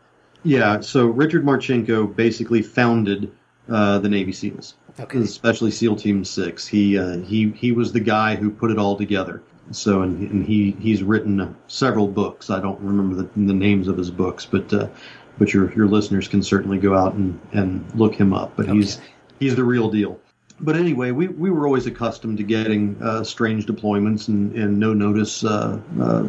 [0.43, 3.31] Yeah, so Richard Marcinko basically founded
[3.69, 5.19] uh, the Navy SEALs, okay.
[5.19, 6.67] especially SEAL Team Six.
[6.67, 9.41] He uh, he he was the guy who put it all together.
[9.71, 12.49] So and, and he he's written several books.
[12.49, 14.89] I don't remember the, the names of his books, but uh,
[15.37, 18.53] but your your listeners can certainly go out and, and look him up.
[18.57, 18.73] But okay.
[18.73, 18.99] he's
[19.43, 20.19] he's the real deal
[20.59, 24.93] but anyway, we, we were always accustomed to getting uh, strange deployments and, and no
[24.93, 26.27] notice uh, uh,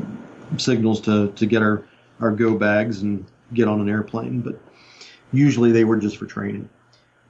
[0.57, 1.85] signals to, to get our,
[2.21, 4.41] our go bags and get on an airplane.
[4.41, 4.59] But
[5.33, 6.69] usually they were just for training.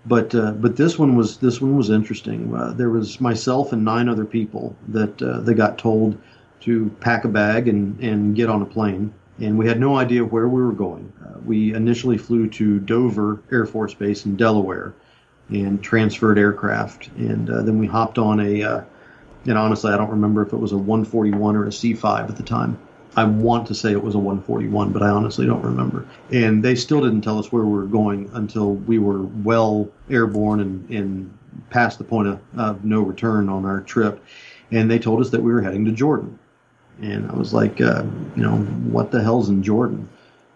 [0.07, 2.55] But uh, but this one was this one was interesting.
[2.55, 6.19] Uh, there was myself and nine other people that uh, they got told
[6.61, 9.15] to pack a bag and, and get on a plane.
[9.41, 11.11] And we had no idea where we were going.
[11.45, 14.95] we initially flew to Dover Air Force Base in Delaware
[15.49, 17.09] and transferred aircraft.
[17.17, 18.85] And uh, then we hopped on a, uh,
[19.47, 22.43] and honestly, I don't remember if it was a 141 or a C5 at the
[22.43, 22.79] time.
[23.17, 26.07] I want to say it was a 141, but I honestly don't remember.
[26.33, 30.61] And they still didn't tell us where we were going until we were well airborne
[30.61, 31.39] and, and
[31.71, 34.25] past the point of, of no return on our trip.
[34.73, 36.39] And they told us that we were heading to Jordan.
[37.01, 38.05] And I was like, uh,
[38.35, 40.09] you know, what the hell's in Jordan?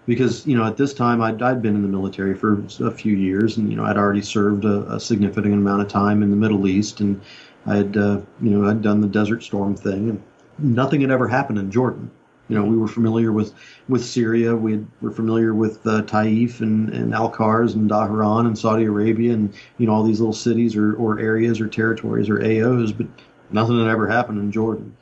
[0.09, 3.15] Because you know at this time I'd, I'd been in the military for a few
[3.15, 6.37] years and you know I'd already served a, a significant amount of time in the
[6.37, 7.21] Middle East and
[7.67, 10.23] I had uh, you know I'd done the Desert Storm thing and
[10.59, 12.11] nothing had ever happened in Jordan.
[12.49, 13.53] You know we were familiar with
[13.87, 18.85] with Syria, we were familiar with uh, Taif and, and Al-Kharj and Dhahran and Saudi
[18.87, 22.97] Arabia and you know all these little cities or, or areas or territories or AOs,
[22.97, 23.07] but
[23.51, 24.97] nothing had ever happened in Jordan.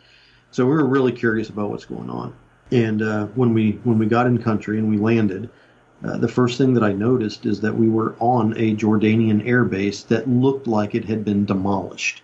[0.51, 2.35] So we were really curious about what's going on.
[2.73, 5.49] And uh, when we when we got in country and we landed,
[6.05, 9.65] uh, the first thing that I noticed is that we were on a Jordanian air
[9.65, 12.23] base that looked like it had been demolished.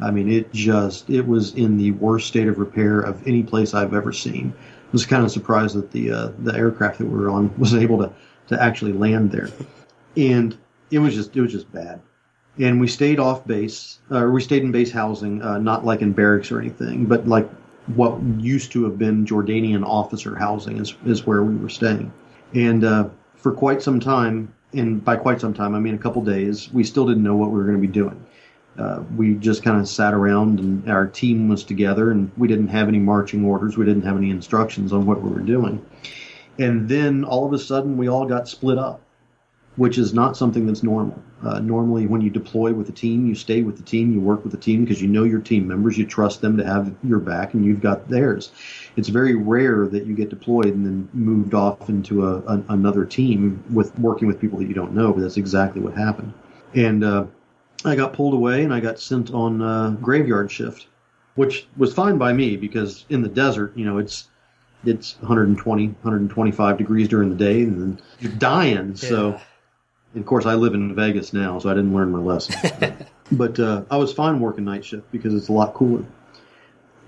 [0.00, 3.74] I mean, it just it was in the worst state of repair of any place
[3.74, 4.52] I've ever seen.
[4.58, 7.74] I was kind of surprised that the uh, the aircraft that we were on was
[7.74, 8.12] able to
[8.48, 9.48] to actually land there,
[10.16, 10.56] and
[10.90, 12.00] it was just it was just bad.
[12.58, 16.12] And we stayed off base, or we stayed in base housing, uh, not like in
[16.12, 17.48] barracks or anything, but like
[17.86, 22.12] what used to have been Jordanian officer housing is, is where we were staying.
[22.54, 26.22] And uh, for quite some time, and by quite some time, I mean a couple
[26.22, 28.24] days, we still didn't know what we were going to be doing.
[28.78, 32.68] Uh, we just kind of sat around and our team was together and we didn't
[32.68, 33.76] have any marching orders.
[33.76, 35.84] We didn't have any instructions on what we were doing.
[36.58, 39.00] And then all of a sudden we all got split up
[39.76, 41.20] which is not something that's normal.
[41.42, 44.42] Uh, normally, when you deploy with a team, you stay with the team, you work
[44.42, 47.18] with the team because you know your team members, you trust them to have your
[47.18, 48.52] back, and you've got theirs.
[48.96, 53.04] It's very rare that you get deployed and then moved off into a, a another
[53.04, 56.32] team with working with people that you don't know, but that's exactly what happened.
[56.74, 57.26] And uh,
[57.84, 60.86] I got pulled away and I got sent on graveyard shift,
[61.34, 64.28] which was fine by me because in the desert, you know, it's
[64.86, 68.88] it's 120, 125 degrees during the day, and you're dying.
[68.88, 69.08] Yeah.
[69.08, 69.40] So
[70.14, 72.96] of course, I live in Vegas now, so I didn't learn my lesson.
[73.32, 76.04] but uh, I was fine working night shift because it's a lot cooler.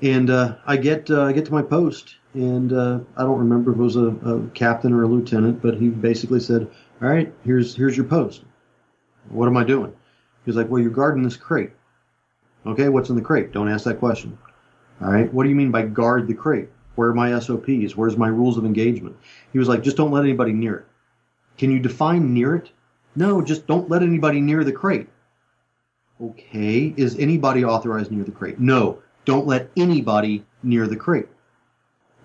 [0.03, 3.73] And uh, I get uh, I get to my post, and uh, I don't remember
[3.73, 6.69] if it was a, a, captain or a lieutenant, but he basically said,
[7.01, 8.42] "All right, here's here's your post.
[9.31, 9.95] What am I doing?"
[10.45, 11.71] He's like, "Well, you're guarding this crate."
[12.66, 13.53] Okay, what's in the crate?
[13.53, 14.37] Don't ask that question.
[15.01, 16.69] All right, what do you mean by guard the crate?
[16.97, 17.97] Where are my SOPs?
[17.97, 19.16] Where's my rules of engagement?
[19.53, 20.87] He was like, just don't let anybody near it.
[21.59, 22.71] Can you define near it?
[23.17, 25.09] No, just don't let anybody near the crate.
[26.21, 28.59] Okay, is anybody authorized near the crate?
[28.59, 31.29] No, don't let anybody near the crate.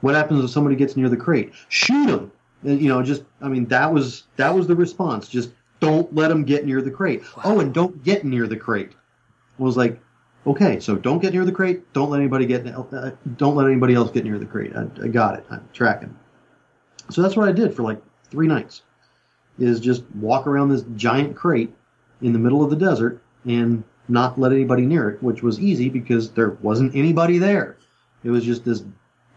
[0.02, 1.54] What happens if somebody gets near the crate?
[1.70, 2.32] Shoot them.
[2.64, 5.28] You know, just I mean that was that was the response.
[5.28, 7.24] Just don't let them get near the crate.
[7.38, 7.44] Wow.
[7.46, 8.92] Oh, and don't get near the crate.
[9.60, 10.00] I was like,
[10.46, 11.92] okay, so don't get near the crate.
[11.94, 12.66] Don't let anybody get.
[12.68, 14.76] Uh, don't let anybody else get near the crate.
[14.76, 15.46] I, I got it.
[15.50, 16.18] I'm tracking.
[17.10, 18.84] So that's what I did for like three nights.
[19.62, 21.74] Is just walk around this giant crate
[22.22, 25.90] in the middle of the desert and not let anybody near it, which was easy
[25.90, 27.78] because there wasn't anybody there.
[28.24, 28.84] It was just this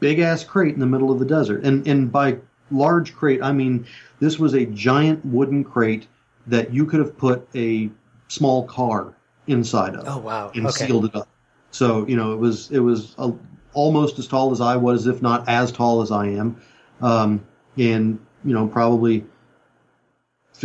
[0.01, 1.65] big ass crate in the middle of the desert.
[1.65, 2.39] And and by
[2.71, 3.87] large crate, I mean
[4.21, 6.07] this was a giant wooden crate
[6.47, 7.91] that you could have put a
[8.29, 9.15] small car
[9.47, 10.07] inside of.
[10.07, 10.51] Oh wow!
[10.55, 10.87] And okay.
[10.87, 11.29] sealed it up.
[11.71, 13.33] So you know it was it was a,
[13.73, 16.61] almost as tall as I was, if not as tall as I am,
[17.01, 17.45] um,
[17.77, 19.25] and you know probably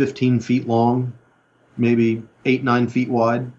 [0.00, 1.12] 15 feet long,
[1.76, 3.52] maybe eight nine feet wide,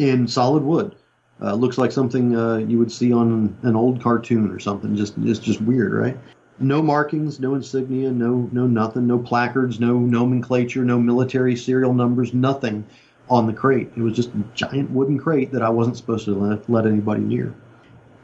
[0.00, 0.96] in solid wood.
[1.40, 4.96] Uh, looks like something uh, you would see on an old cartoon or something.
[4.96, 6.18] Just it's just weird, right?
[6.58, 12.34] No markings, no insignia, no no nothing, no placards, no nomenclature, no military serial numbers,
[12.34, 12.84] nothing
[13.28, 13.92] on the crate.
[13.96, 17.22] It was just a giant wooden crate that I wasn't supposed to let, let anybody
[17.22, 17.54] near.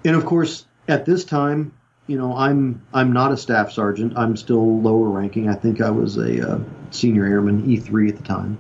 [0.05, 1.73] And of course, at this time,
[2.07, 4.17] you know, I'm I'm not a staff sergeant.
[4.17, 5.49] I'm still lower ranking.
[5.49, 6.59] I think I was a uh,
[6.91, 8.59] senior airman, E3 at the time.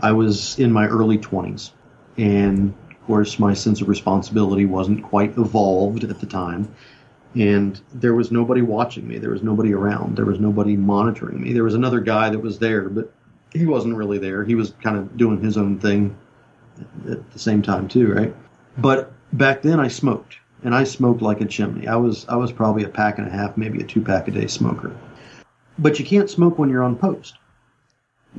[0.00, 1.70] I was in my early 20s,
[2.16, 6.74] and of course, my sense of responsibility wasn't quite evolved at the time
[7.34, 9.18] and there was nobody watching me.
[9.18, 10.16] There was nobody around.
[10.16, 11.52] There was nobody monitoring me.
[11.52, 13.12] There was another guy that was there, but
[13.52, 14.44] he wasn't really there.
[14.44, 16.16] He was kind of doing his own thing
[17.08, 18.34] at the same time too, right?
[18.76, 21.86] But back then I smoked, and I smoked like a chimney.
[21.86, 24.30] I was I was probably a pack and a half, maybe a two pack a
[24.30, 24.94] day smoker.
[25.78, 27.38] But you can't smoke when you're on post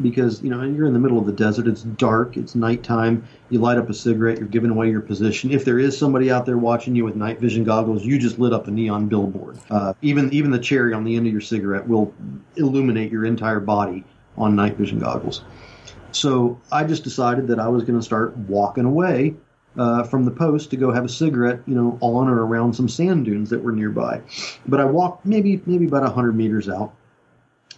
[0.01, 1.67] because you know you're in the middle of the desert.
[1.67, 2.37] It's dark.
[2.37, 3.27] It's nighttime.
[3.49, 4.37] You light up a cigarette.
[4.37, 5.51] You're giving away your position.
[5.51, 8.53] If there is somebody out there watching you with night vision goggles, you just lit
[8.53, 9.57] up a neon billboard.
[9.69, 12.13] Uh, even even the cherry on the end of your cigarette will
[12.55, 14.03] illuminate your entire body
[14.37, 15.43] on night vision goggles.
[16.11, 19.35] So I just decided that I was going to start walking away
[19.79, 22.89] uh, from the post to go have a cigarette, you know, on or around some
[22.89, 24.21] sand dunes that were nearby.
[24.67, 26.93] But I walked maybe maybe about hundred meters out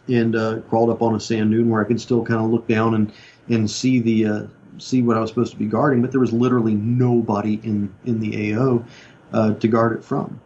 [0.07, 2.67] and uh, crawled up on a sand dune where I could still kind of look
[2.67, 3.11] down and
[3.49, 4.43] and see the uh,
[4.79, 8.19] see what I was supposed to be guarding, but there was literally nobody in in
[8.19, 8.83] the AO
[9.31, 10.41] uh, to guard it from.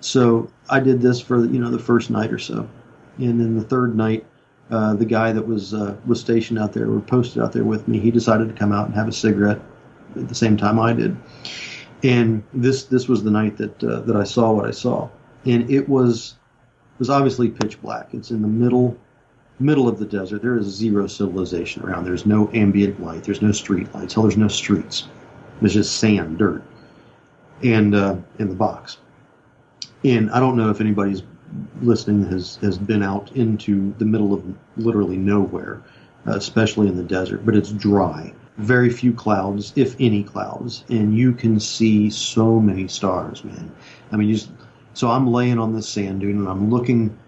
[0.00, 2.68] So I did this for you know the first night or so,
[3.16, 4.26] and then the third night,
[4.70, 7.88] uh, the guy that was uh, was stationed out there or posted out there with
[7.88, 9.62] me, he decided to come out and have a cigarette
[10.16, 11.16] at the same time I did,
[12.02, 15.08] and this this was the night that uh, that I saw what I saw,
[15.44, 16.36] and it was
[16.98, 18.08] was obviously pitch black.
[18.12, 18.96] It's in the middle
[19.58, 20.42] middle of the desert.
[20.42, 22.04] There is zero civilization around.
[22.04, 23.24] There's no ambient light.
[23.24, 24.14] There's no street lights.
[24.14, 25.08] Hell, there's no streets.
[25.60, 26.62] There's just sand, dirt,
[27.62, 28.98] and uh, in the box.
[30.04, 31.22] And I don't know if anybody's
[31.80, 34.44] listening has has been out into the middle of
[34.76, 35.82] literally nowhere,
[36.26, 37.46] uh, especially in the desert.
[37.46, 38.32] But it's dry.
[38.58, 43.70] Very few clouds, if any clouds, and you can see so many stars, man.
[44.10, 44.50] I mean, just
[44.94, 47.18] so I'm laying on this sand dune and I'm looking,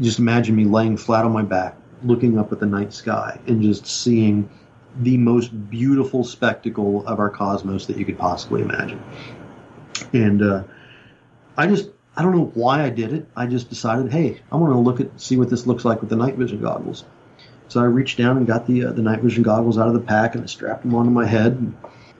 [0.00, 3.62] just imagine me laying flat on my back, looking up at the night sky and
[3.62, 4.50] just seeing
[5.00, 9.02] the most beautiful spectacle of our cosmos that you could possibly imagine.
[10.12, 10.64] And uh,
[11.56, 13.26] I just, I don't know why I did it.
[13.34, 16.10] I just decided, hey, I want to look at, see what this looks like with
[16.10, 17.04] the night vision goggles.
[17.68, 20.00] So I reached down and got the uh, the night vision goggles out of the
[20.00, 21.52] pack and I strapped them onto my head.
[21.52, 21.74] And,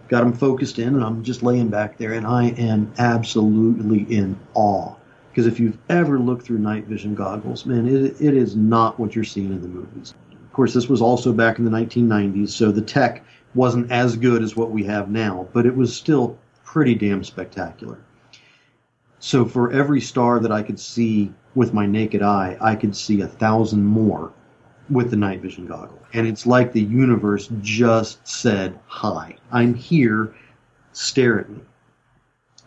[0.08, 4.38] got them focused in, and I'm just laying back there, and I am absolutely in
[4.54, 4.94] awe.
[5.30, 9.14] Because if you've ever looked through night vision goggles, man, it, it is not what
[9.14, 10.14] you're seeing in the movies.
[10.32, 14.42] Of course, this was also back in the 1990s, so the tech wasn't as good
[14.42, 17.98] as what we have now, but it was still pretty damn spectacular.
[19.18, 23.20] So for every star that I could see with my naked eye, I could see
[23.20, 24.32] a thousand more
[24.88, 26.00] with the night vision goggle.
[26.12, 30.34] And it's like the universe just said, Hi, I'm here,
[30.92, 31.60] stare at me.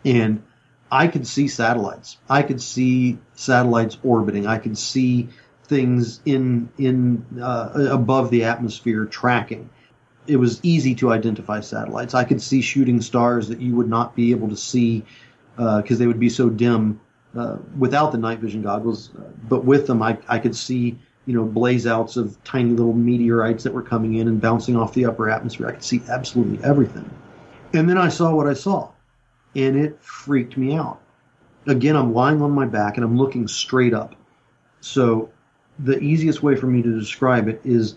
[0.04, 0.42] And
[0.90, 2.18] I could see satellites.
[2.28, 4.46] I could see satellites orbiting.
[4.46, 5.28] I could see
[5.64, 9.70] things in in uh, above the atmosphere tracking.
[10.26, 12.14] It was easy to identify satellites.
[12.14, 15.04] I could see shooting stars that you would not be able to see
[15.56, 17.00] because uh, they would be so dim
[17.36, 19.10] uh, without the night vision goggles.
[19.48, 20.98] But with them, I, I could see
[21.30, 24.94] you know, blaze outs of tiny little meteorites that were coming in and bouncing off
[24.94, 25.68] the upper atmosphere.
[25.68, 27.08] I could see absolutely everything.
[27.72, 28.90] And then I saw what I saw,
[29.54, 31.00] and it freaked me out.
[31.68, 34.16] Again, I'm lying on my back and I'm looking straight up.
[34.80, 35.30] So
[35.78, 37.94] the easiest way for me to describe it is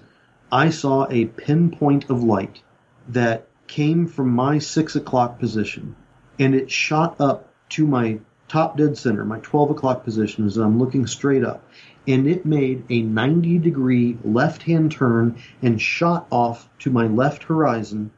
[0.52, 2.62] I saw a pinpoint of light
[3.08, 5.96] that came from my six o'clock position
[6.38, 10.78] and it shot up to my top dead center, my 12 o'clock position as I'm
[10.78, 11.68] looking straight up.
[12.08, 17.44] And it made a 90 degree left hand turn and shot off to my left
[17.44, 18.12] horizon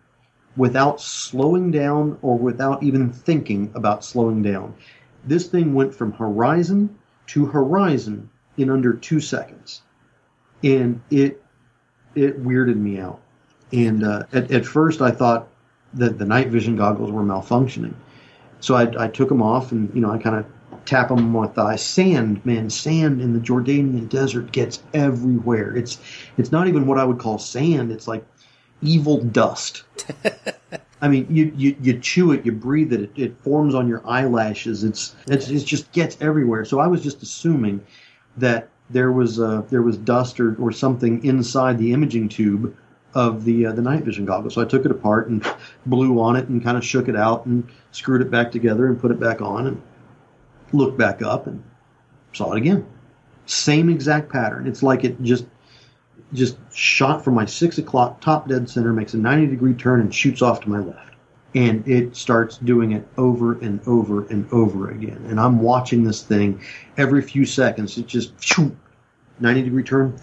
[0.58, 4.74] without slowing down or without even thinking about slowing down.
[5.26, 9.82] This thing went from horizon to horizon in under two seconds.
[10.64, 11.44] And it,
[12.16, 13.20] it weirded me out.
[13.72, 15.48] And uh, at, at first I thought
[15.94, 17.94] that the night vision goggles were malfunctioning.
[18.60, 20.46] So I, I took them off and, you know, I kind of
[20.86, 22.70] tap them with uh, sand, man.
[22.70, 25.76] Sand in the Jordanian desert gets everywhere.
[25.76, 26.00] It's
[26.38, 27.92] it's not even what I would call sand.
[27.92, 28.26] It's like
[28.82, 29.84] evil dust.
[31.02, 34.02] I mean, you, you, you chew it, you breathe it, it, it forms on your
[34.08, 34.84] eyelashes.
[34.84, 36.66] It's, it's it just gets everywhere.
[36.66, 37.86] So I was just assuming
[38.38, 42.76] that there was uh, there was dust or, or something inside the imaging tube
[43.14, 44.54] of the uh, the night vision goggles.
[44.54, 45.46] So I took it apart and
[45.86, 49.00] blew on it and kind of shook it out and screwed it back together and
[49.00, 49.82] put it back on and
[50.76, 51.64] looked back up and
[52.34, 52.86] saw it again.
[53.46, 54.68] Same exact pattern.
[54.68, 55.46] It's like it just
[56.34, 60.14] just shot from my six o'clock top dead center, makes a 90 degree turn and
[60.14, 61.14] shoots off to my left.
[61.54, 65.26] And it starts doing it over and over and over again.
[65.30, 66.62] And I'm watching this thing
[66.98, 67.98] every few seconds.
[67.98, 68.34] It just
[69.40, 70.20] 90 degree turn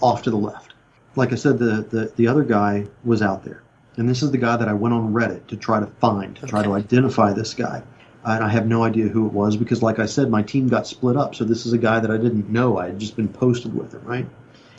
[0.00, 0.74] off to the left.
[1.16, 3.62] Like I said, the, the, the other guy was out there.
[3.96, 6.46] And this is the guy that I went on Reddit to try to find, to
[6.46, 7.82] try to identify this guy.
[8.24, 10.86] And I have no idea who it was because, like I said, my team got
[10.86, 11.34] split up.
[11.34, 12.78] So this is a guy that I didn't know.
[12.78, 14.26] I had just been posted with him, right?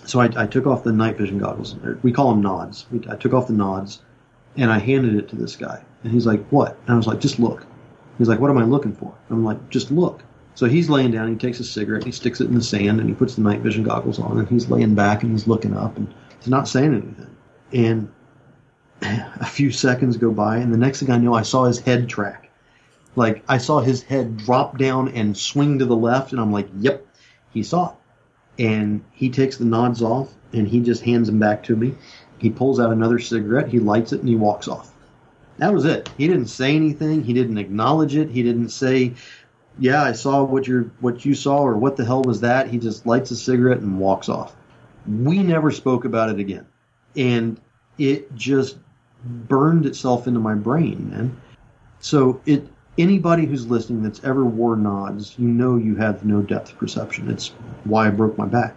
[0.05, 1.75] So I, I took off the night vision goggles.
[2.03, 2.85] We call them nods.
[3.09, 4.01] I took off the nods
[4.57, 5.83] and I handed it to this guy.
[6.03, 6.77] And he's like, what?
[6.85, 7.65] And I was like, just look.
[8.17, 9.13] He's like, what am I looking for?
[9.29, 10.23] I'm like, just look.
[10.55, 13.09] So he's laying down, he takes a cigarette, he sticks it in the sand, and
[13.09, 15.97] he puts the night vision goggles on, and he's laying back and he's looking up,
[15.97, 17.37] and he's not saying anything.
[17.73, 18.11] And
[19.01, 22.09] a few seconds go by, and the next thing I know, I saw his head
[22.09, 22.50] track.
[23.15, 26.69] Like, I saw his head drop down and swing to the left, and I'm like,
[26.79, 27.05] yep,
[27.51, 27.95] he saw it
[28.59, 31.95] and he takes the nods off and he just hands them back to me.
[32.37, 34.93] He pulls out another cigarette, he lights it, and he walks off.
[35.57, 36.09] That was it.
[36.17, 37.23] He didn't say anything.
[37.23, 38.29] He didn't acknowledge it.
[38.29, 39.13] He didn't say,
[39.79, 42.79] "Yeah, I saw what you what you saw," or "What the hell was that?" He
[42.79, 44.55] just lights a cigarette and walks off.
[45.07, 46.65] We never spoke about it again,
[47.15, 47.59] and
[47.97, 48.77] it just
[49.23, 51.37] burned itself into my brain, man.
[51.99, 52.67] So it
[52.97, 57.29] anybody who's listening that's ever wore nods, you know you have no depth perception.
[57.29, 57.49] It's
[57.83, 58.75] why I broke my back.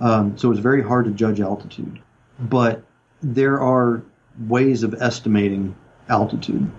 [0.00, 2.00] Um, so it's very hard to judge altitude.
[2.40, 2.82] But
[3.22, 4.02] there are
[4.48, 5.74] ways of estimating
[6.08, 6.70] altitude.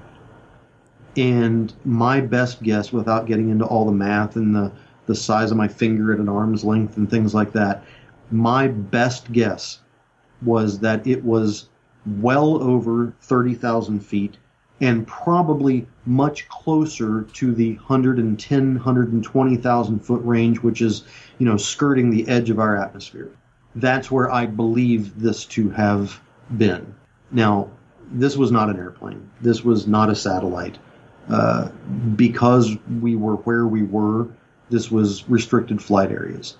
[1.16, 4.72] And my best guess, without getting into all the math and the,
[5.06, 7.84] the size of my finger at an arm's length and things like that,
[8.32, 9.80] my best guess
[10.42, 11.70] was that it was
[12.20, 14.38] well over 30,000 feet
[14.82, 21.04] and probably much closer to the 110, 120,000 foot range, which is,
[21.38, 23.30] you know, skirting the edge of our atmosphere.
[23.76, 26.20] That's where I believe this to have
[26.58, 26.94] been.
[27.32, 27.70] Now,
[28.12, 29.30] this was not an airplane.
[29.42, 30.78] This was not a satellite.
[31.30, 31.70] Uh,
[32.18, 34.28] because we were where we were,
[34.70, 36.58] this was restricted flight areas.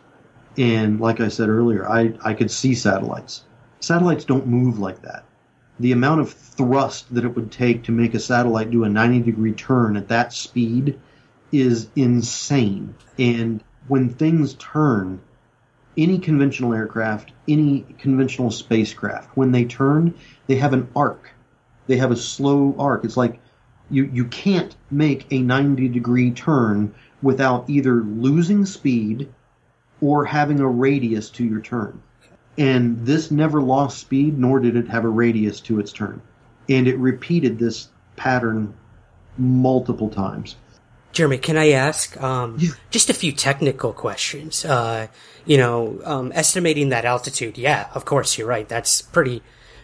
[0.58, 3.44] And like I said earlier, I, I could see satellites.
[3.82, 5.26] Satellites don't move like that
[5.80, 9.22] the amount of thrust that it would take to make a satellite do a 90
[9.22, 11.00] degree turn at that speed
[11.52, 12.96] is insane.
[13.18, 15.22] And when things turn,
[15.98, 20.16] any conventional aircraft, any conventional spacecraft, when they turn,
[20.48, 21.32] they have an arc.
[21.88, 23.04] They have a slow arc.
[23.06, 23.40] It's like
[23.90, 29.32] you, you can't make a 90 degree turn without either losing speed
[30.02, 32.02] or having a radius to your turn.
[32.58, 36.22] And this never lost speed, nor did it have a radius to its turn.
[36.70, 38.74] And it repeated this pattern
[39.38, 40.56] multiple times.
[41.14, 42.72] Jeremy, can I ask um, yeah.
[42.90, 44.66] just a few technical questions?
[44.66, 45.08] Uh,
[45.46, 47.58] you know, um, estimating that altitude.
[47.58, 48.68] Yeah, of course, you're right.
[48.68, 49.44] That's pretty,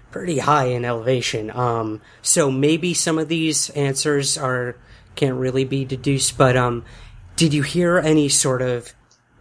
[0.09, 1.51] pretty high in elevation.
[1.51, 4.75] Um, so maybe some of these answers are
[5.15, 6.37] can't really be deduced.
[6.37, 6.83] But um,
[7.35, 8.93] did you hear any sort of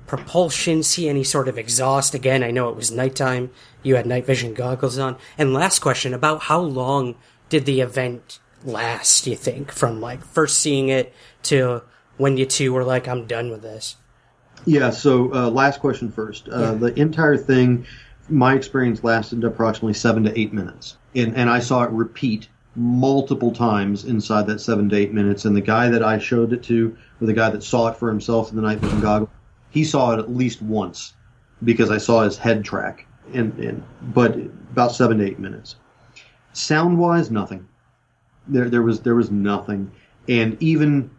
[0.08, 2.14] propulsion, see any sort of exhaust.
[2.14, 3.50] Again, I know it was nighttime.
[3.82, 5.16] You had night vision goggles on.
[5.36, 7.14] And last question about how long
[7.48, 11.82] did the event last, you think, from like first seeing it to
[12.16, 13.96] when you two were like, I'm done with this?
[14.64, 16.48] Yeah, so uh, last question first.
[16.48, 16.72] Uh, yeah.
[16.72, 17.86] The entire thing,
[18.28, 20.96] my experience lasted approximately seven to eight minutes.
[21.14, 25.44] And, and I saw it repeat multiple times inside that seven to eight minutes.
[25.44, 28.08] And the guy that I showed it to, or the guy that saw it for
[28.08, 29.30] himself in the night vision goggles,
[29.70, 31.14] he saw it at least once
[31.64, 33.82] because I saw his head track, and, and
[34.14, 35.76] but about seven to eight minutes.
[36.52, 37.66] Sound wise, nothing.
[38.46, 39.90] There there was there was nothing,
[40.28, 41.10] and even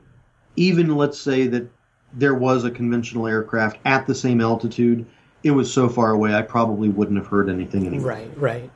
[0.56, 1.70] even let's say that
[2.14, 5.06] there was a conventional aircraft at the same altitude,
[5.43, 8.04] it was so far away I probably wouldn't have heard anything anyway.
[8.04, 8.72] Right, right.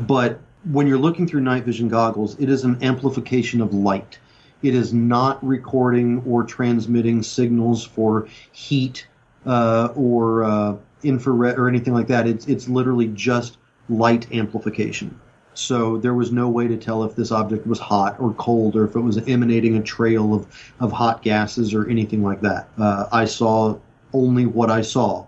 [0.00, 4.18] But when you're looking through night vision goggles, it is an amplification of light.
[4.62, 9.06] It is not recording or transmitting signals for heat
[9.46, 12.26] uh, or uh, infrared or anything like that.
[12.26, 15.18] It's it's literally just light amplification.
[15.54, 18.84] So there was no way to tell if this object was hot or cold or
[18.84, 20.46] if it was emanating a trail of,
[20.80, 22.68] of hot gases or anything like that.
[22.78, 23.78] Uh, I saw
[24.12, 25.24] only what I saw.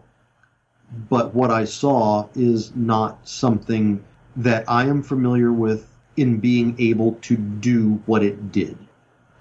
[1.09, 4.05] But what I saw is not something
[4.37, 8.77] that I am familiar with in being able to do what it did.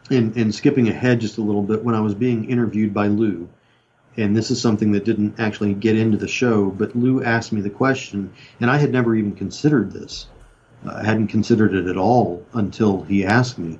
[0.09, 3.49] And, and skipping ahead just a little bit, when I was being interviewed by Lou,
[4.18, 7.61] and this is something that didn't actually get into the show, but Lou asked me
[7.61, 10.28] the question, and I had never even considered this.
[10.86, 13.80] I hadn't considered it at all until he asked me.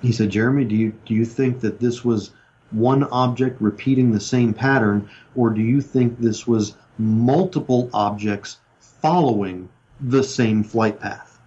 [0.00, 2.30] He said, "Jeremy, do you do you think that this was
[2.70, 9.68] one object repeating the same pattern, or do you think this was multiple objects following
[10.00, 11.40] the same flight path?"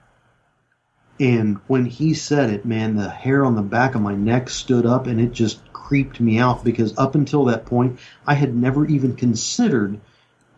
[1.19, 4.86] And when he said it, man, the hair on the back of my neck stood
[4.86, 5.61] up, and it just
[5.92, 10.00] creeped me out because up until that point, I had never even considered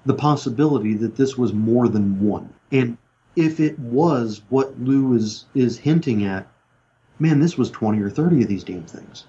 [0.06, 2.54] the possibility that this was more than one.
[2.72, 3.00] And
[3.36, 6.48] if it was what Lou is is hinting at,
[7.18, 9.26] man, this was twenty or thirty of these damn things.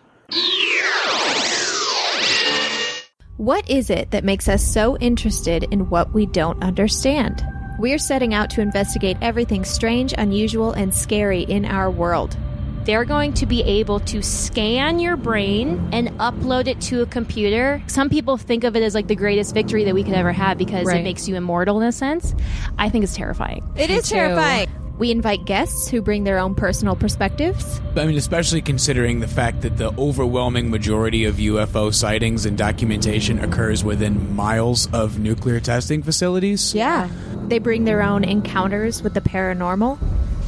[3.39, 7.43] What is it that makes us so interested in what we don't understand?
[7.79, 12.37] We're setting out to investigate everything strange, unusual, and scary in our world.
[12.85, 17.82] They're going to be able to scan your brain and upload it to a computer.
[17.87, 20.59] Some people think of it as like the greatest victory that we could ever have
[20.59, 21.01] because Right.
[21.01, 22.35] it makes you immortal in a sense.
[22.78, 23.64] I think it's terrifying.
[23.76, 24.68] It is terrifying.
[24.97, 27.80] We invite guests who bring their own personal perspectives.
[27.97, 33.41] I mean, especially considering the fact that the overwhelming majority of UFO sightings and documentation
[33.41, 36.74] occurs within miles of nuclear testing facilities.
[36.76, 37.09] Yeah.
[37.49, 39.99] They bring their own encounters with the paranormal.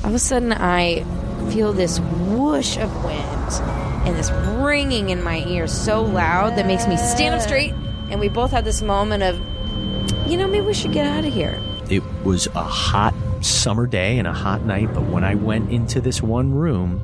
[0.05, 1.05] All of a sudden, I
[1.51, 3.53] feel this whoosh of wind
[4.07, 4.31] and this
[4.63, 7.73] ringing in my ears so loud that makes me stand up straight.
[8.11, 9.39] And we both had this moment of,
[10.29, 11.61] you know, maybe we should get out of here.
[11.91, 16.01] It was a hot summer day and a hot night, but when I went into
[16.01, 17.01] this one room,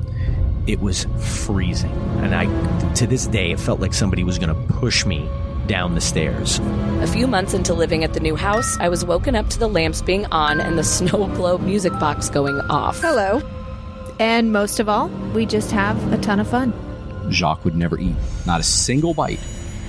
[0.66, 1.90] it was freezing.
[2.20, 5.28] And I, to this day, it felt like somebody was going to push me
[5.66, 6.60] down the stairs.
[7.00, 9.68] A few months into living at the new house, I was woken up to the
[9.68, 13.00] lamps being on and the snow globe music box going off.
[13.00, 13.42] Hello.
[14.22, 16.72] And most of all, we just have a ton of fun.
[17.32, 18.14] Jacques would never eat,
[18.46, 19.40] not a single bite,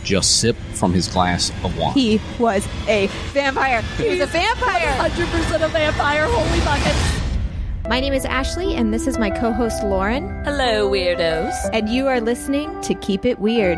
[0.04, 1.94] just sip from his glass of wine.
[1.94, 3.84] He was a vampire.
[3.96, 4.90] He was a vampire.
[5.08, 7.20] 100% a vampire, holy buckets.
[7.88, 10.44] My name is Ashley, and this is my co host Lauren.
[10.46, 11.54] Hello, weirdos.
[11.72, 13.78] And you are listening to Keep It Weird.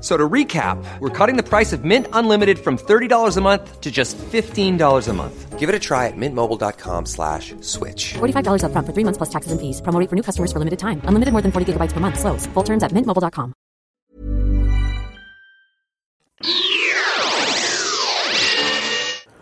[0.00, 3.80] F- So to recap, we're cutting the price of Mint Unlimited from $30 a month
[3.80, 5.58] to just $15 a month.
[5.58, 8.14] Give it a try at mintmobile.com slash switch.
[8.18, 9.80] $45 upfront for three months plus taxes and fees.
[9.82, 11.02] Promo rate for new customers for limited time.
[11.02, 12.20] Unlimited more than 40 gigabytes per month.
[12.20, 12.46] Slows.
[12.54, 13.52] Full terms at mintmobile.com.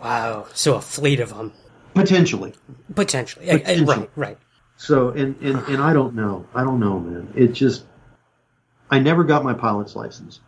[0.01, 0.47] Wow.
[0.53, 1.51] So a fleet of them.
[1.93, 2.53] Potentially.
[2.95, 3.49] Potentially.
[3.49, 4.37] Uh, Right, right.
[4.77, 6.45] So, and, and, and I don't know.
[6.53, 7.33] I don't know, man.
[7.35, 7.83] It just,
[8.91, 10.39] I never got my pilot's license,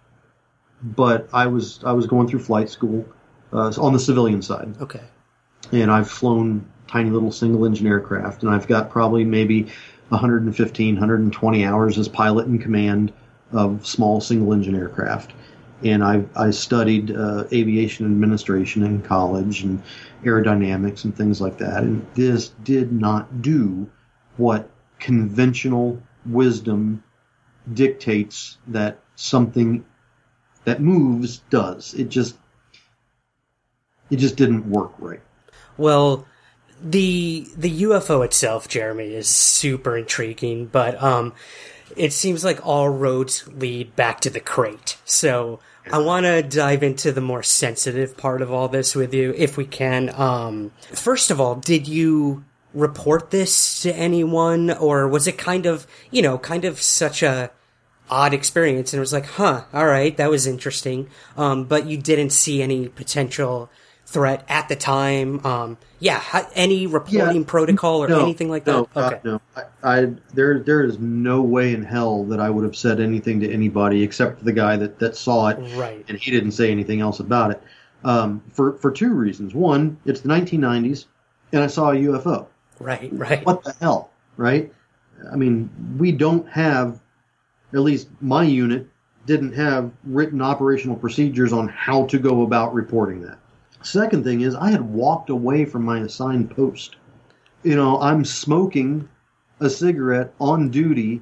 [0.81, 3.05] but I was, I was going through flight school,
[3.53, 4.75] uh, on the civilian side.
[4.81, 5.01] Okay.
[5.71, 9.67] and I've flown tiny little single engine aircraft, and I've got probably maybe
[10.09, 13.13] 115, 120 hours as pilot in command
[13.51, 15.33] of small single engine aircraft.
[15.83, 19.81] And I, I studied uh, aviation administration in college and
[20.23, 21.83] aerodynamics and things like that.
[21.83, 23.89] And this did not do
[24.37, 24.69] what
[24.99, 27.03] conventional wisdom
[27.73, 29.85] dictates that something
[30.65, 31.93] that moves does.
[31.93, 32.35] It just
[34.09, 35.21] it just didn't work right.
[35.77, 36.25] Well,
[36.81, 41.33] the the UFO itself, Jeremy, is super intriguing, but um,
[41.95, 44.97] it seems like all roads lead back to the crate.
[45.05, 45.59] So
[45.91, 49.57] I want to dive into the more sensitive part of all this with you, if
[49.57, 50.09] we can.
[50.13, 52.43] Um, first of all, did you
[52.73, 57.51] report this to anyone, or was it kind of, you know, kind of such a
[58.09, 61.07] odd experience, and it was like, huh, all right, that was interesting,
[61.37, 63.69] um, but you didn't see any potential
[64.05, 65.45] threat at the time.
[65.45, 66.21] Um, yeah,
[66.55, 68.71] any reporting Yeah, protocol or no, anything like that?
[68.71, 69.19] No, okay.
[69.23, 69.41] God, no.
[69.55, 69.63] I,
[70.01, 73.51] I there there is no way in hell that I would have said anything to
[73.51, 76.03] anybody except for the guy that, that saw it, Right.
[76.07, 77.61] and he didn't say anything else about it.
[78.03, 79.53] Um, for for two reasons.
[79.53, 81.05] One, it's the 1990s,
[81.51, 82.47] and I saw a UFO.
[82.79, 83.45] Right, right.
[83.45, 84.73] What the hell, right?
[85.31, 87.01] I mean, we don't have,
[87.73, 88.87] at least my unit
[89.25, 93.37] didn't have written operational procedures on how to go about reporting that.
[93.81, 96.97] Second thing is, I had walked away from my assigned post.
[97.63, 99.07] You know, I'm smoking
[99.59, 101.21] a cigarette on duty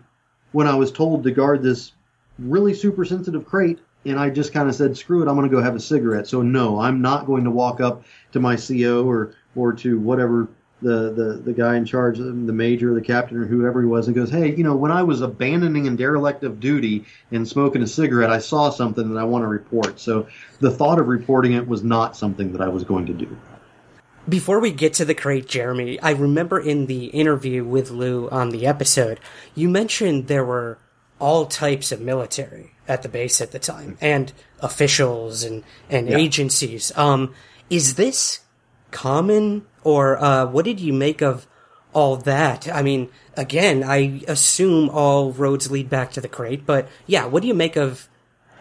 [0.51, 1.91] when I was told to guard this
[2.39, 5.55] really super sensitive crate, and I just kind of said, "Screw it, I'm going to
[5.55, 9.05] go have a cigarette." So no, I'm not going to walk up to my CO
[9.05, 10.47] or or to whatever
[10.81, 14.15] the the, the guy in charge, the major, the captain, or whoever he was, and
[14.15, 17.87] goes, "Hey, you know, when I was abandoning and derelict of duty and smoking a
[17.87, 20.27] cigarette, I saw something that I want to report." So
[20.59, 23.37] the thought of reporting it was not something that I was going to do.
[24.29, 28.49] Before we get to the crate, Jeremy, I remember in the interview with Lou on
[28.49, 29.19] the episode,
[29.55, 30.79] you mentioned there were
[31.19, 36.17] all types of military at the base at the time and officials and, and Yeah.
[36.17, 36.91] agencies.
[36.95, 37.33] Um,
[37.69, 38.39] is this
[38.91, 41.47] common or, uh, what did you make of
[41.93, 42.67] all that?
[42.71, 47.41] I mean, again, I assume all roads lead back to the crate, but yeah, what
[47.41, 48.07] do you make of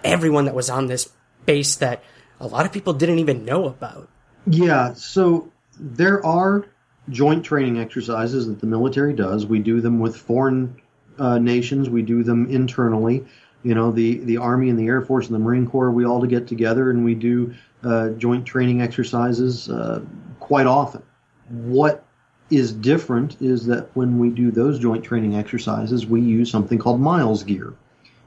[0.05, 1.11] everyone that was on this
[1.45, 2.03] base that
[2.41, 4.09] a lot of people didn't even know about?
[4.47, 6.67] Yeah, so there are
[7.11, 9.47] joint training exercises that the military does.
[9.47, 10.81] We do them with foreign
[11.19, 11.89] uh, nations.
[11.89, 13.25] We do them internally.
[13.63, 15.91] You know, the the Army and the Air Force and the Marine Corps.
[15.91, 20.01] We all get together and we do uh, joint training exercises uh,
[20.41, 21.03] quite often.
[21.49, 22.05] What
[22.51, 27.01] is different is that when we do those joint training exercises, we use something called
[27.01, 27.75] Miles gear,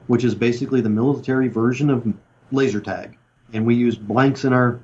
[0.06, 2.06] which is basically the military version of
[2.52, 3.16] laser tag,
[3.52, 4.80] and we use blanks in our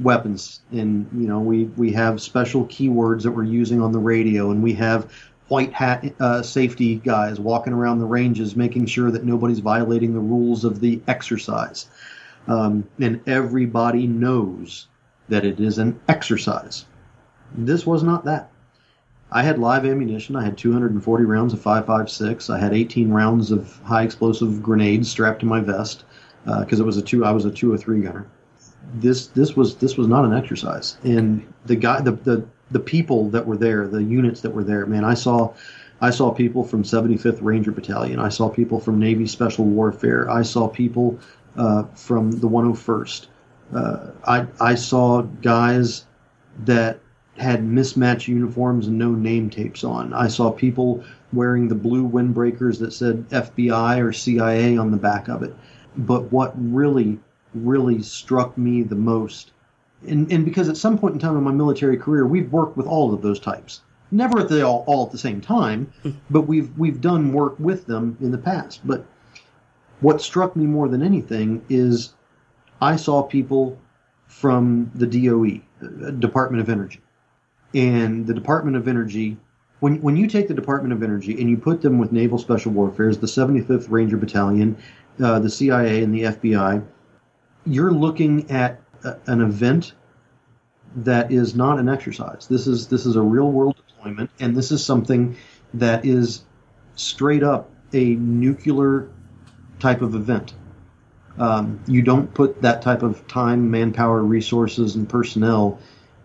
[0.00, 0.60] weapons.
[0.72, 4.50] And you know we we have special keywords that we're using on the radio.
[4.50, 5.12] And we have
[5.48, 10.20] white hat uh, safety guys walking around the ranges making sure that nobody's violating the
[10.20, 11.86] rules of the exercise
[12.48, 14.88] um, and everybody knows
[15.28, 16.86] that it is an exercise
[17.54, 18.50] this was not that
[19.30, 20.36] I had live ammunition.
[20.36, 22.48] I had 240 rounds of 5.56.
[22.48, 26.04] I had 18 rounds of high explosive grenades strapped to my vest
[26.46, 27.26] because it was a two.
[27.26, 28.26] I was a 203 gunner
[28.94, 33.28] this this was this was not an exercise and the guy the, the the people
[33.30, 35.52] that were there the units that were there man i saw
[36.00, 40.42] i saw people from 75th ranger battalion i saw people from navy special warfare i
[40.42, 41.18] saw people
[41.58, 43.26] uh, from the 101st
[43.74, 46.06] uh, i i saw guys
[46.64, 47.00] that
[47.36, 52.78] had mismatched uniforms and no name tapes on i saw people wearing the blue windbreakers
[52.78, 55.54] that said fbi or cia on the back of it
[55.96, 57.18] but what really
[57.54, 59.52] really struck me the most.
[60.06, 62.86] And, and because at some point in time in my military career, we've worked with
[62.86, 63.82] all of those types.
[64.10, 65.92] Never at the all, all at the same time,
[66.30, 68.80] but we've we've done work with them in the past.
[68.86, 69.04] But
[70.00, 72.14] what struck me more than anything is
[72.80, 73.78] I saw people
[74.26, 77.00] from the DOE, uh, Department of Energy,
[77.74, 79.36] and the Department of Energy.
[79.80, 82.72] When, when you take the Department of Energy and you put them with Naval Special
[82.72, 84.76] Warfare, the 75th Ranger Battalion,
[85.22, 86.84] uh, the CIA, and the FBI,
[87.66, 89.94] you're looking at a, an event
[90.96, 92.46] that is not an exercise.
[92.48, 95.36] This is this is a real world deployment, and this is something
[95.74, 96.44] that is
[96.94, 99.08] straight up a nuclear
[99.78, 100.54] type of event.
[101.38, 105.78] Um, you don't put that type of time, manpower, resources, and personnel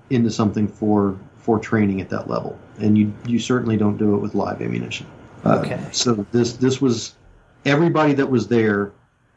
[0.10, 4.18] into something for for training at that level, and you you certainly don't do it
[4.20, 5.06] with live ammunition.
[5.46, 5.80] Uh, Okay.
[5.92, 7.16] So this this was
[7.66, 8.92] everybody that was there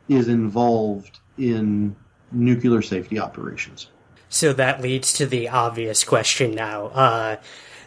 [0.09, 1.95] is involved in
[2.33, 3.89] nuclear safety operations.
[4.29, 6.87] So that leads to the obvious question now.
[6.87, 7.37] Uh,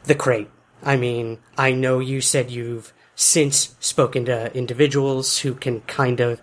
[0.04, 0.50] the crate.
[0.84, 6.42] I mean, I know you said you've since spoken to individuals who can kind of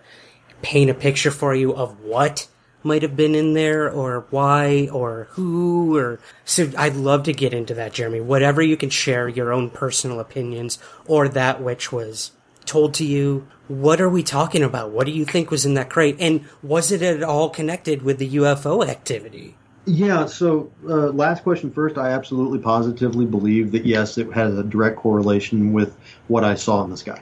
[0.61, 2.47] paint a picture for you of what
[2.83, 7.51] might have been in there or why or who or so I'd love to get
[7.51, 8.21] into that, Jeremy.
[8.21, 12.31] Whatever you can share your own personal opinions or that which was
[12.65, 13.47] told to you.
[13.67, 14.91] What are we talking about?
[14.91, 16.17] What do you think was in that crate?
[16.19, 19.55] And was it at all connected with the UFO activity?
[19.87, 21.97] Yeah, so uh, last question first.
[21.97, 25.95] I absolutely positively believe that yes, it has a direct correlation with
[26.27, 27.21] what I saw in the sky.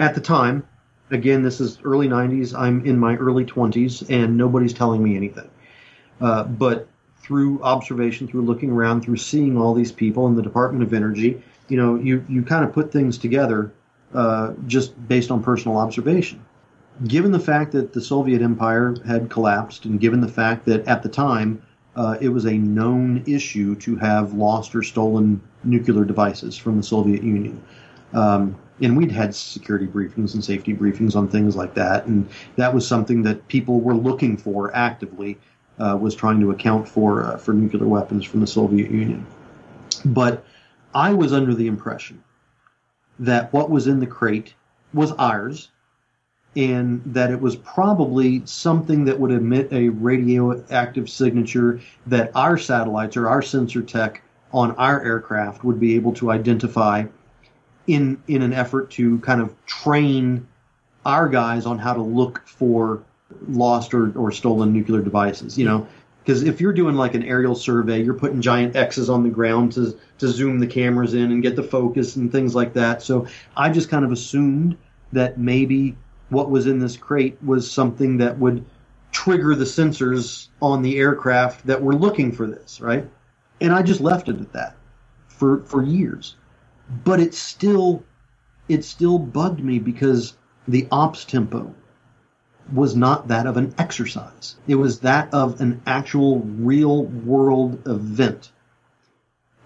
[0.00, 0.66] At the time,
[1.12, 5.48] again, this is early 90s, I'm in my early 20s, and nobody's telling me anything.
[6.20, 6.88] Uh, but
[7.18, 11.40] through observation, through looking around, through seeing all these people in the Department of Energy,
[11.68, 13.72] you know, you, you kind of put things together
[14.12, 16.44] uh, just based on personal observation.
[17.06, 21.04] Given the fact that the Soviet Empire had collapsed, and given the fact that at
[21.04, 21.62] the time
[21.96, 26.82] uh, it was a known issue to have lost or stolen nuclear devices from the
[26.82, 27.62] Soviet Union.
[28.12, 32.74] Um, and we'd had security briefings and safety briefings on things like that, and that
[32.74, 35.38] was something that people were looking for actively.
[35.78, 39.26] Uh, was trying to account for uh, for nuclear weapons from the Soviet Union,
[40.04, 40.44] but
[40.94, 42.22] I was under the impression
[43.18, 44.54] that what was in the crate
[44.92, 45.70] was ours,
[46.54, 53.16] and that it was probably something that would emit a radioactive signature that our satellites
[53.16, 54.22] or our sensor tech
[54.52, 57.04] on our aircraft would be able to identify
[57.86, 60.46] in in an effort to kind of train
[61.06, 63.02] our guys on how to look for
[63.48, 65.86] lost or, or stolen nuclear devices you know?
[66.22, 69.72] Because if you're doing like an aerial survey you're putting giant x's on the ground
[69.72, 73.02] to to zoom the cameras in and get the focus and things like that.
[73.02, 73.26] So
[73.56, 74.76] i just kind of assumed
[75.12, 75.96] that maybe
[76.32, 78.64] what was in this crate was something that would
[79.12, 83.06] trigger the sensors on the aircraft that were looking for this, right?
[83.60, 84.76] And I just left it at that
[85.28, 86.36] for for years.
[87.04, 88.02] But it still
[88.68, 90.34] it still bugged me because
[90.66, 91.74] the ops tempo
[92.72, 94.56] was not that of an exercise.
[94.66, 98.52] It was that of an actual real world event.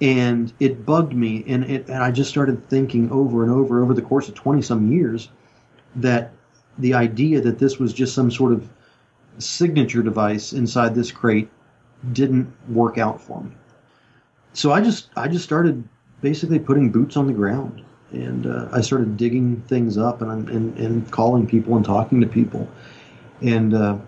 [0.01, 3.95] And it bugged me and it and I just started thinking over and over over
[3.95, 5.31] the course of 20 some years
[5.95, 6.33] that
[6.79, 8.69] the idea that this was just some sort of
[9.39, 11.49] signature device inside this crate
[12.13, 13.51] didn't work out for me.
[14.53, 15.87] So I just I just started
[16.23, 20.79] basically putting boots on the ground, and uh, I started digging things up and, and
[20.79, 22.69] and calling people and talking to people.
[23.43, 23.99] And uh,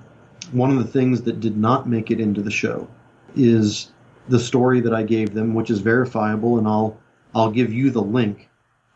[0.52, 2.88] one of the things that did not make it into the show
[3.36, 3.92] is
[4.28, 6.98] the story that I gave them, which is verifiable, and I'll
[7.34, 8.48] I'll give you the link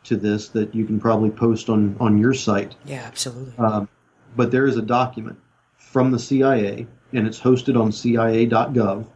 [0.05, 2.75] to this that you can probably post on on your site.
[2.85, 3.55] Yeah, absolutely.
[3.59, 3.89] Um,
[4.37, 5.39] but there is a document
[5.77, 9.07] from the CIA, and it's hosted on CIA.gov.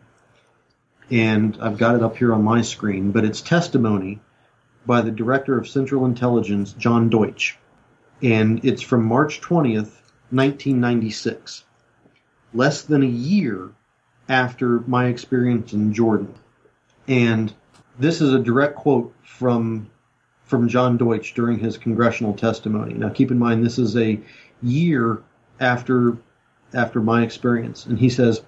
[1.10, 4.20] And I've got it up here on my screen, but it's testimony
[4.86, 7.56] by the Director of Central Intelligence, John Deutch.
[8.22, 9.92] And it's from March 20th,
[10.30, 11.64] 1996.
[12.54, 13.70] Less than a year
[14.28, 16.34] after my experience in Jordan.
[17.06, 17.52] And
[17.98, 19.90] this is a direct quote from
[20.46, 22.94] from John Deutch during his congressional testimony.
[22.94, 24.20] Now, keep in mind, this is a
[24.62, 25.22] year
[25.60, 26.16] after
[26.72, 28.42] after my experience, and he says,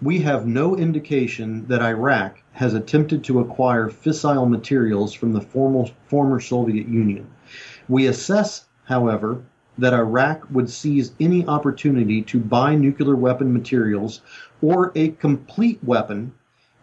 [0.00, 5.86] "We have no indication that Iraq has attempted to acquire fissile materials from the former,
[6.06, 7.26] former Soviet Union.
[7.88, 9.42] We assess, however."
[9.78, 14.20] That Iraq would seize any opportunity to buy nuclear weapon materials
[14.60, 16.32] or a complete weapon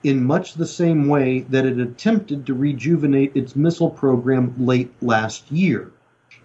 [0.03, 5.51] in much the same way that it attempted to rejuvenate its missile program late last
[5.51, 5.91] year.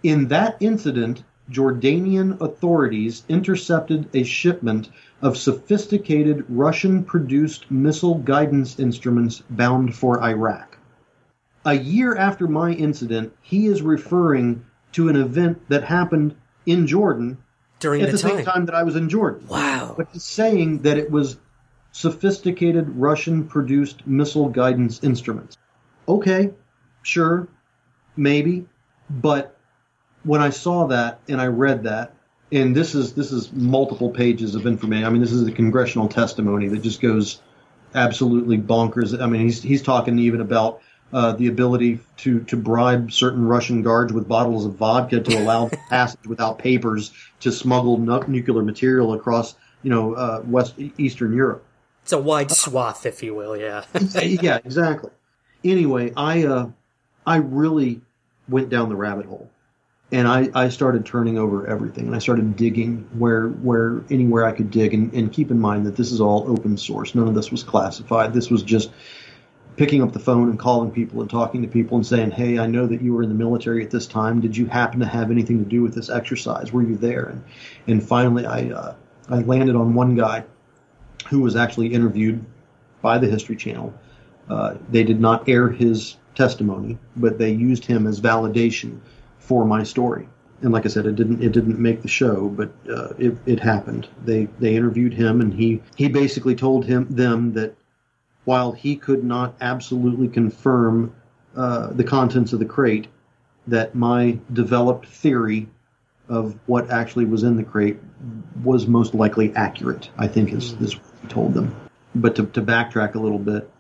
[0.03, 4.89] In that incident, Jordanian authorities intercepted a shipment
[5.21, 10.79] of sophisticated Russian produced missile guidance instruments bound for Iraq.
[11.65, 16.35] A year after my incident, he is referring to an event that happened
[16.67, 17.39] in Jordan
[17.81, 18.45] during at the the, same time.
[18.45, 19.47] time that I was in Jordan.
[19.49, 19.95] Wow.
[19.97, 21.37] But he's saying that it was
[21.95, 25.57] sophisticated Russian produced missile guidance instruments.
[26.09, 26.51] Okay,
[27.03, 27.47] sure,
[28.17, 28.67] maybe,
[29.09, 29.57] but
[30.25, 32.13] when I saw that and I read that,
[32.51, 35.07] and this is this is multiple pages of information.
[35.07, 37.41] I mean, this is a congressional testimony that just goes
[37.95, 39.19] absolutely bonkers.
[39.19, 40.81] I mean, he's he's talking even about
[41.13, 45.69] uh, the ability to to bribe certain Russian guards with bottles of vodka to allow
[45.89, 51.65] passage without papers to smuggle nu- nuclear material across, you know, uh, west Eastern Europe.
[52.05, 53.57] It's a wide swath, if you will.
[53.57, 53.87] Yeah.
[54.23, 55.11] yeah, exactly.
[55.65, 56.69] Anyway, I uh,
[57.27, 58.03] I really
[58.47, 59.51] went down the rabbit hole,
[60.13, 64.53] and I, I started turning over everything and I started digging where where anywhere I
[64.53, 67.15] could dig and, and keep in mind that this is all open source.
[67.15, 68.35] None of this was classified.
[68.35, 68.91] This was just
[69.77, 72.67] picking up the phone and calling people and talking to people and saying, "Hey, I
[72.67, 74.43] know that you were in the military at this time.
[74.43, 76.71] Did you happen to have anything to do with this exercise?
[76.71, 77.45] Were you there?" And
[77.87, 78.95] and finally, I uh,
[79.31, 80.45] I landed on one guy
[81.29, 82.45] who was actually interviewed
[83.03, 83.95] by the History Channel.
[84.49, 89.01] Uh, they did not air his testimony, but they used him as validation
[89.39, 90.29] for my story.
[90.63, 93.61] And like I said, it didn't it didn't make the show, but uh, it, it
[93.61, 94.09] happened.
[94.25, 97.75] They they interviewed him, and he he basically told him them that
[98.45, 101.15] while he could not absolutely confirm
[101.57, 103.09] uh, the contents of the crate,
[103.67, 105.69] that my developed theory
[106.29, 107.99] of what actually was in the crate
[108.63, 110.11] was most likely accurate.
[110.17, 111.75] I think is is what he told them.
[112.15, 113.71] But to, to backtrack a little bit,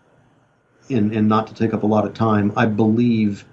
[0.90, 3.44] and and not to take up a lot of time, I believe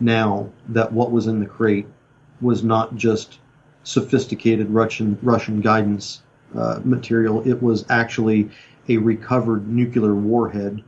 [0.00, 1.86] now that what was in the crate
[2.40, 3.38] was not just
[3.84, 6.22] sophisticated Russian Russian guidance
[6.56, 7.46] uh, material.
[7.48, 8.50] It was actually
[8.88, 10.82] a recovered nuclear warhead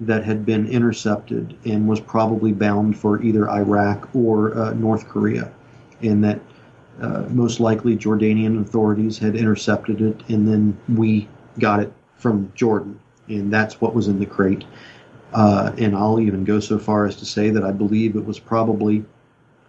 [0.00, 5.50] that had been intercepted and was probably bound for either Iraq or uh, North Korea,
[6.02, 6.40] and that
[7.00, 12.98] uh, most likely Jordanian authorities had intercepted it, and then we got it from Jordan,
[13.28, 14.64] and that's what was in the crate.
[15.32, 18.38] Uh, and I'll even go so far as to say that I believe it was
[18.38, 19.04] probably,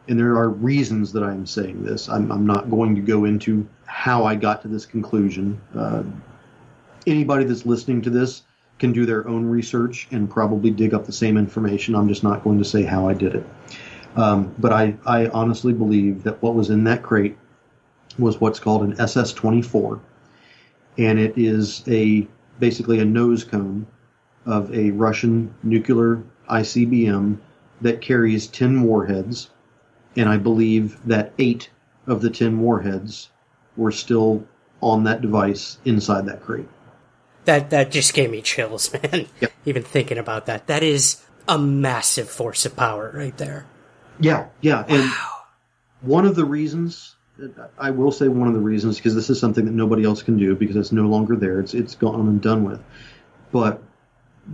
[0.07, 2.07] and there are reasons that I'm saying this.
[2.07, 5.59] I'm, I'm not going to go into how I got to this conclusion.
[5.75, 6.03] Uh,
[7.05, 8.43] anybody that's listening to this
[8.79, 11.95] can do their own research and probably dig up the same information.
[11.95, 13.45] I'm just not going to say how I did it.
[14.15, 17.37] Um, but I, I honestly believe that what was in that crate
[18.17, 19.99] was what's called an SS 24,
[20.97, 22.27] and it is a
[22.60, 23.88] basically a nose cone
[24.45, 27.38] of a Russian nuclear ICBM
[27.82, 29.49] that carries 10 warheads,
[30.16, 31.70] and I believe that eight
[32.08, 33.30] of the 10 warheads
[33.76, 34.47] were still
[34.82, 36.68] on that device inside that crate.
[37.45, 39.28] That that just gave me chills, man.
[39.39, 39.51] Yep.
[39.66, 40.68] Even thinking about that.
[40.68, 43.66] That is a massive force of power right there.
[44.20, 44.84] Yeah, yeah.
[44.88, 45.12] And
[46.01, 47.16] one of the reasons,
[47.77, 50.38] I will say one of the reasons, because this is something that nobody else can
[50.38, 51.59] do because it's no longer there.
[51.59, 52.81] It's it's gone and done with.
[53.51, 53.81] But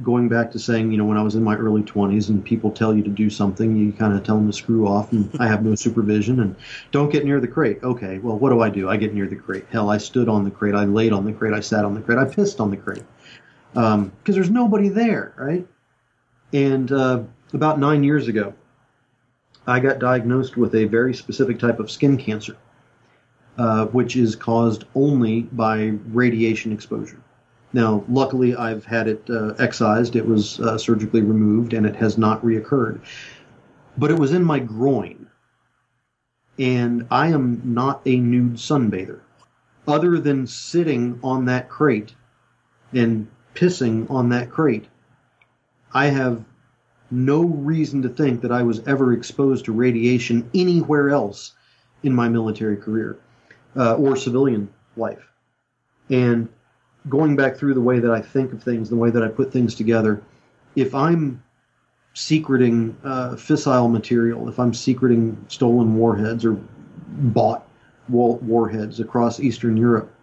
[0.02, 2.72] going back to saying, you know, when I was in my early 20s and people
[2.72, 5.48] tell you to do something, you kind of tell them to screw off and I
[5.48, 6.56] have no supervision and
[6.92, 7.80] don't get near the crate.
[7.84, 8.90] Okay, well, what do I do?
[8.90, 9.66] I get near the crate.
[9.70, 10.76] Hell, I stood on the crate.
[10.76, 11.54] I laid on the crate.
[11.54, 12.18] I sat on the crate.
[12.18, 13.04] I pissed on the crate.
[13.74, 15.68] Because um, there's nobody there, right?
[16.54, 17.24] And uh,
[17.54, 18.54] about nine years ago,
[19.66, 22.58] I got diagnosed with a very specific type of skin cancer,
[23.58, 27.20] uh, which is caused only by radiation exposure.
[27.72, 30.16] Now, luckily, I've had it uh, excised.
[30.16, 33.02] It was uh, surgically removed, and it has not reoccurred.
[33.98, 35.28] But it was in my groin,
[36.58, 39.20] and I am not a nude sunbather.
[39.88, 42.16] Other than sitting on that crate
[42.94, 44.88] and pissing on that crate,
[45.94, 46.44] I have
[47.12, 51.54] no reason to think that I was ever exposed to radiation anywhere else
[52.02, 53.20] in my military career
[53.76, 55.28] uh, or civilian life.
[56.10, 56.50] And
[57.10, 59.52] going back through the way that I think of things, the way that I put
[59.52, 60.22] things together,
[60.76, 61.44] if I'm
[62.14, 66.58] secreting uh, fissile material, if I'm secreting stolen warheads or
[67.08, 67.68] bought
[68.10, 70.14] warheads across Eastern Europe,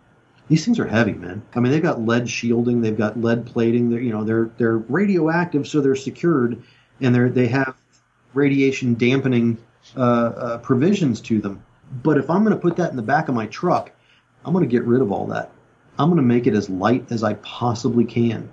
[0.49, 1.43] these things are heavy, man.
[1.55, 3.89] I mean, they've got lead shielding, they've got lead plating.
[3.91, 6.61] They're you know they're they're radioactive, so they're secured,
[7.01, 7.77] and they they have
[8.35, 9.59] radiation dampening
[9.97, 11.63] uh, uh, provisions to them.
[11.91, 13.91] But if I'm going to put that in the back of my truck,
[14.45, 15.51] I'm going to get rid of all that.
[15.99, 18.51] I'm going to make it as light as I possibly can.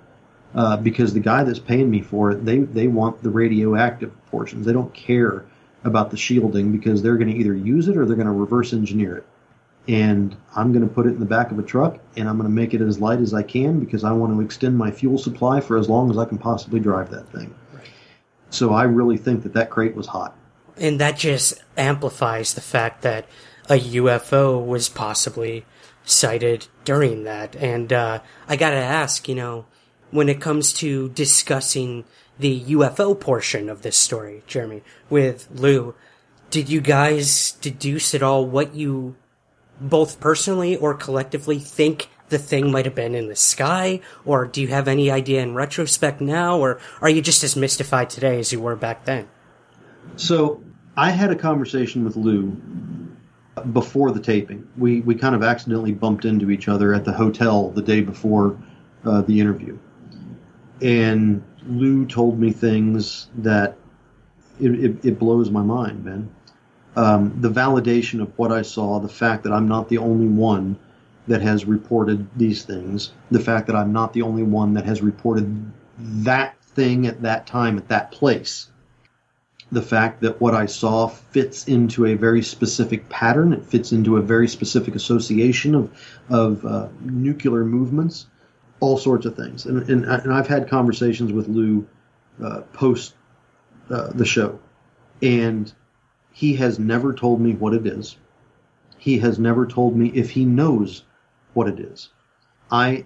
[0.54, 4.64] Uh, because the guy that's paying me for it, they, they want the radioactive portions.
[4.64, 5.44] They don't care
[5.84, 8.72] about the shielding because they're going to either use it or they're going to reverse
[8.72, 9.26] engineer it.
[9.88, 12.48] And I'm going to put it in the back of a truck and I'm going
[12.48, 15.18] to make it as light as I can because I want to extend my fuel
[15.18, 17.54] supply for as long as I can possibly drive that thing.
[18.50, 20.34] So I really think that that crate was hot.
[20.80, 23.26] And that just amplifies the fact that
[23.68, 25.64] a UFO was possibly
[26.04, 27.54] sighted during that.
[27.56, 29.66] And uh, I gotta ask, you know,
[30.10, 32.04] when it comes to discussing
[32.38, 35.94] the UFO portion of this story, Jeremy, with Lou,
[36.50, 39.16] did you guys deduce at all what you
[39.80, 44.00] both personally or collectively think the thing might have been in the sky?
[44.24, 46.58] Or do you have any idea in retrospect now?
[46.58, 49.28] Or are you just as mystified today as you were back then?
[50.16, 50.62] So
[50.98, 52.56] I had a conversation with Lou
[53.72, 54.68] before the taping.
[54.78, 58.58] We we kind of accidentally bumped into each other at the hotel the day before
[59.06, 59.78] uh, the interview,
[60.82, 63.78] and Lou told me things that
[64.60, 66.30] it, it, it blows my mind, man.
[66.96, 70.78] um, the validation of what I saw, the fact that I'm not the only one
[71.28, 75.02] that has reported these things, the fact that I'm not the only one that has
[75.02, 78.68] reported that thing at that time at that place,
[79.70, 84.16] the fact that what I saw fits into a very specific pattern, it fits into
[84.16, 85.90] a very specific association of
[86.30, 88.26] of uh, nuclear movements,
[88.80, 91.86] all sorts of things, and and, and I've had conversations with Lou
[92.42, 93.14] uh, post
[93.90, 94.58] uh, the show,
[95.22, 95.72] and
[96.32, 98.16] he has never told me what it is.
[98.96, 101.04] He has never told me if he knows
[101.52, 102.08] what it is.
[102.70, 103.04] I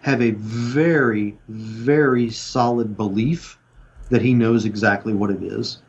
[0.00, 3.58] have a very, very solid belief
[4.10, 5.82] that he knows exactly what it is.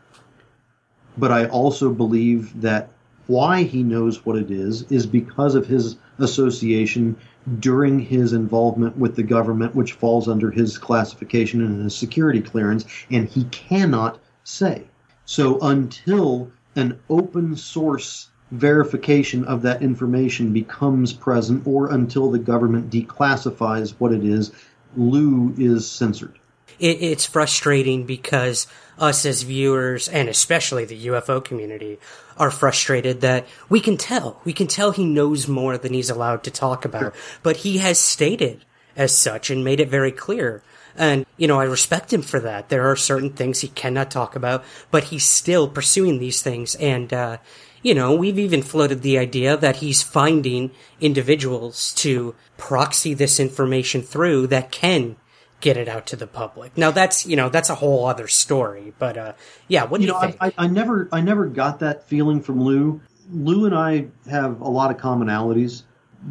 [1.17, 2.89] But I also believe that
[3.27, 7.15] why he knows what it is is because of his association
[7.59, 12.85] during his involvement with the government, which falls under his classification and his security clearance,
[13.11, 14.83] and he cannot say.
[15.25, 22.91] So until an open source verification of that information becomes present or until the government
[22.91, 24.51] declassifies what it is,
[24.95, 26.39] Lou is censored.
[26.83, 28.67] It, it's frustrating because
[28.99, 31.97] us as viewers, and especially the UFO community,
[32.37, 34.41] are frustrated that we can tell.
[34.43, 37.15] We can tell he knows more than he's allowed to talk about.
[37.41, 38.65] But he has stated
[38.97, 40.61] as such and made it very clear.
[40.97, 42.67] And, you know, I respect him for that.
[42.67, 46.75] There are certain things he cannot talk about, but he's still pursuing these things.
[46.75, 47.37] And, uh,
[47.81, 54.01] you know, we've even floated the idea that he's finding individuals to proxy this information
[54.01, 55.15] through that can
[55.63, 56.77] get it out to the public.
[56.77, 59.33] Now that's, you know, that's a whole other story, but, uh,
[59.69, 60.35] yeah, what do you, you, know, think?
[60.41, 63.01] I, I never, I never got that feeling from Lou.
[63.31, 65.83] Lou and I have a lot of commonalities.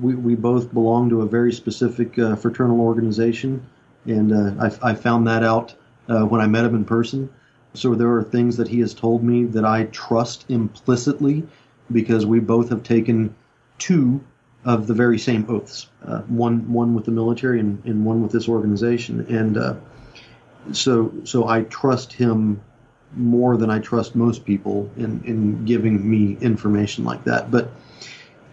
[0.03, 3.66] We, we both belong to a very specific uh, fraternal organization,
[4.05, 5.74] and uh, I, I, found that out
[6.09, 7.30] uh, when I met him in person.
[7.72, 11.47] So there are things that he has told me that I trust implicitly
[11.91, 13.35] because we both have taken
[13.78, 14.22] two
[14.65, 18.33] of the very same oaths, uh, one one with the military and, and one with
[18.33, 19.75] this organization, and uh,
[20.73, 22.61] so so I trust him
[23.15, 27.51] more than I trust most people in in giving me information like that.
[27.51, 27.71] But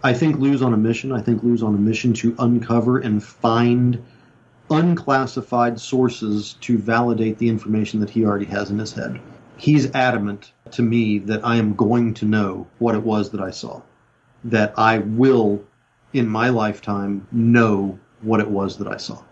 [0.04, 1.12] I think Lou's on a mission.
[1.12, 4.04] I think Lou's on a mission to uncover and find
[4.72, 9.20] unclassified sources to validate the information that he already has in his head.
[9.58, 13.52] He's adamant to me that I am going to know what it was that I
[13.52, 13.82] saw,
[14.46, 15.64] that I will,
[16.14, 19.24] in my lifetime, know what it was that I saw.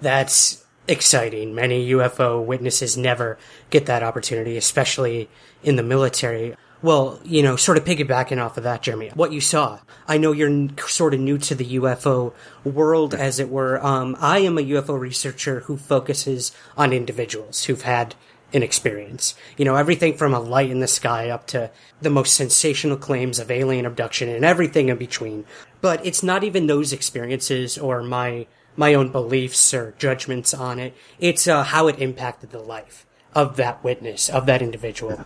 [0.00, 1.54] That's exciting.
[1.54, 3.38] Many UFO witnesses never
[3.70, 5.28] get that opportunity, especially
[5.62, 6.56] in the military.
[6.80, 9.80] Well, you know, sort of piggybacking off of that, Jeremy, what you saw.
[10.06, 12.32] I know you're n- sort of new to the UFO
[12.64, 13.84] world, as it were.
[13.84, 18.14] Um, I am a UFO researcher who focuses on individuals who've had
[18.52, 19.34] an experience.
[19.56, 21.70] You know, everything from a light in the sky up to
[22.00, 25.44] the most sensational claims of alien abduction and everything in between.
[25.80, 28.46] But it's not even those experiences or my
[28.76, 30.94] my own beliefs or judgments on it.
[31.18, 35.24] It's uh, how it impacted the life of that witness, of that individual.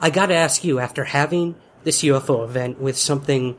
[0.00, 1.54] I got to ask you, after having
[1.84, 3.58] this UFO event with something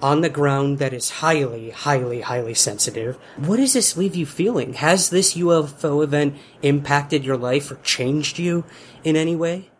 [0.00, 4.74] on the ground that is highly, highly, highly sensitive, what does this leave you feeling?
[4.74, 8.64] Has this UFO event impacted your life or changed you
[9.04, 9.70] in any way?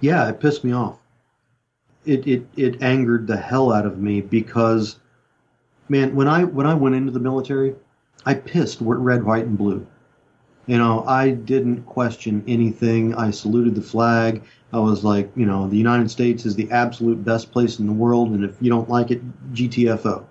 [0.00, 0.98] Yeah, it pissed me off.
[2.04, 4.98] It it it angered the hell out of me because,
[5.88, 7.74] man, when I when I went into the military,
[8.24, 9.86] I pissed red, white, and blue.
[10.68, 13.14] You know, I didn't question anything.
[13.14, 14.42] I saluted the flag.
[14.70, 17.92] I was like, you know, the United States is the absolute best place in the
[17.92, 19.22] world, and if you don't like it,
[19.54, 20.26] GTFO.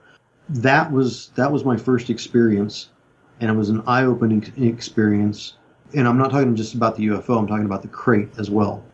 [0.50, 2.90] That was that was my first experience,
[3.42, 5.58] and it was an eye-opening experience.
[5.96, 7.40] And I'm not talking just about the UFO.
[7.40, 8.86] I'm talking about the crate as well.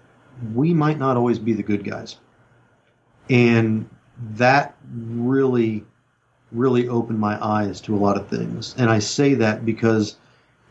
[0.56, 2.20] We might not always be the good guys,
[3.30, 3.90] and
[4.36, 5.84] that really,
[6.54, 8.76] really opened my eyes to a lot of things.
[8.78, 10.16] And I say that because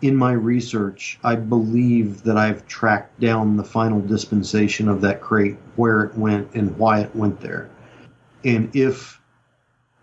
[0.02, 5.56] in my research, I believe that I've tracked down the final dispensation of that crate,
[5.76, 7.70] where it went and why it went there.
[8.44, 9.20] And if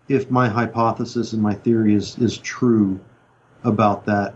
[0.08, 2.98] if my hypothesis and my theory is, is true
[3.62, 4.34] about that,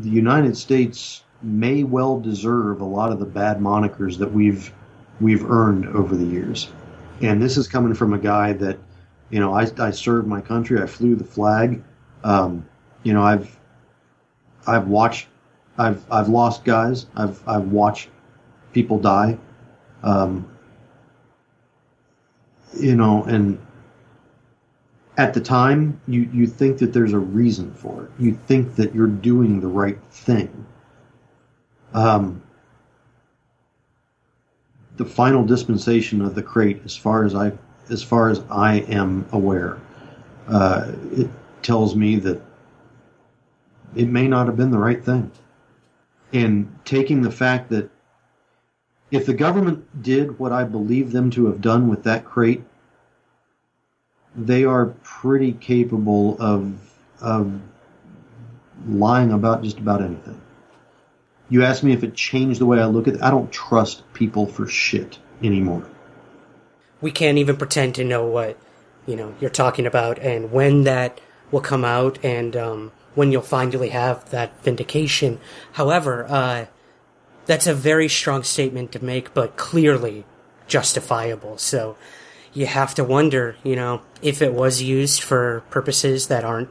[0.00, 4.72] the United States may well deserve a lot of the bad monikers that we've
[5.20, 6.70] we've earned over the years.
[7.20, 8.78] And this is coming from a guy that,
[9.30, 11.82] you know, I, I served my country, I flew the flag.
[12.22, 12.66] Um,
[13.02, 13.58] you know, I've
[14.66, 15.28] I've watched,
[15.78, 17.06] I've I've lost guys.
[17.16, 18.08] I've I've watched
[18.72, 19.38] people die.
[20.02, 20.48] Um,
[22.78, 23.58] you know, and
[25.16, 28.10] at the time, you you think that there's a reason for it.
[28.18, 30.66] You think that you're doing the right thing.
[31.92, 32.42] Um,
[34.96, 37.52] the final dispensation of the crate, as far as I
[37.90, 39.78] as far as I am aware,
[40.48, 41.30] uh, it
[41.62, 42.40] tells me that
[43.94, 45.30] it may not have been the right thing.
[46.32, 47.90] And taking the fact that
[49.10, 52.64] if the government did what I believe them to have done with that crate,
[54.34, 56.74] they are pretty capable of
[57.20, 57.60] of
[58.88, 60.40] lying about just about anything.
[61.48, 63.22] You ask me if it changed the way I look at it.
[63.22, 65.86] I don't trust people for shit anymore.
[67.00, 68.58] We can't even pretend to know what
[69.06, 71.20] you know you're talking about and when that
[71.50, 75.40] will come out and um, when you'll finally have that vindication.
[75.72, 76.66] However, uh,
[77.46, 80.24] that's a very strong statement to make, but clearly
[80.66, 81.58] justifiable.
[81.58, 81.96] So
[82.52, 86.70] you have to wonder, you know, if it was used for purposes that aren't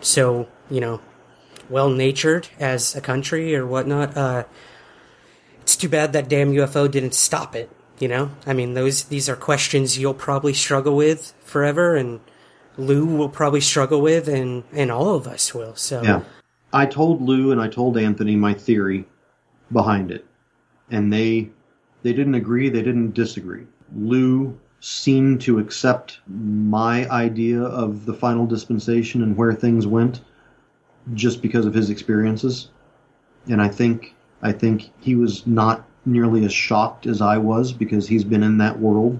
[0.00, 1.00] so, you know,
[1.68, 4.16] well natured as a country or whatnot.
[4.16, 4.44] Uh,
[5.62, 7.70] it's too bad that damn UFO didn't stop it.
[7.98, 12.20] You know, I mean, those these are questions you'll probably struggle with forever, and
[12.78, 15.74] Lou will probably struggle with, and and all of us will.
[15.74, 16.22] So yeah,
[16.72, 19.06] I told Lou and I told Anthony my theory
[19.72, 20.24] behind it,
[20.90, 21.50] and they
[22.02, 23.66] they didn't agree, they didn't disagree.
[23.94, 30.20] Lou seemed to accept my idea of the final dispensation and where things went
[31.14, 32.68] just because of his experiences.
[33.48, 38.06] And I think I think he was not nearly as shocked as I was because
[38.06, 39.18] he's been in that world.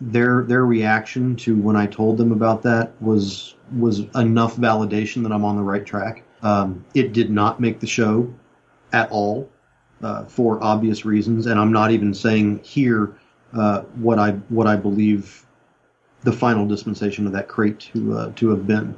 [0.00, 5.32] Their their reaction to when I told them about that was was enough validation that
[5.32, 6.22] I'm on the right track.
[6.42, 8.32] Um, it did not make the show
[8.92, 9.48] at all
[10.02, 13.14] uh, for obvious reasons, and I'm not even saying here
[13.52, 15.44] uh, what I what I believe
[16.22, 18.96] the final dispensation of that crate to uh, to have been.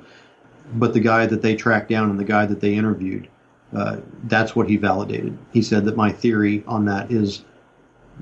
[0.74, 3.28] But the guy that they tracked down and the guy that they interviewed,
[3.76, 5.36] uh, that's what he validated.
[5.52, 7.44] He said that my theory on that is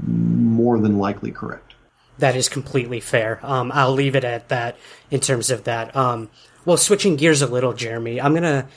[0.06, 1.69] more than likely correct.
[2.20, 3.40] That is completely fair.
[3.42, 4.76] Um, I'll leave it at that
[5.10, 5.94] in terms of that.
[5.96, 6.30] Um,
[6.64, 8.68] well, switching gears a little, Jeremy, I'm gonna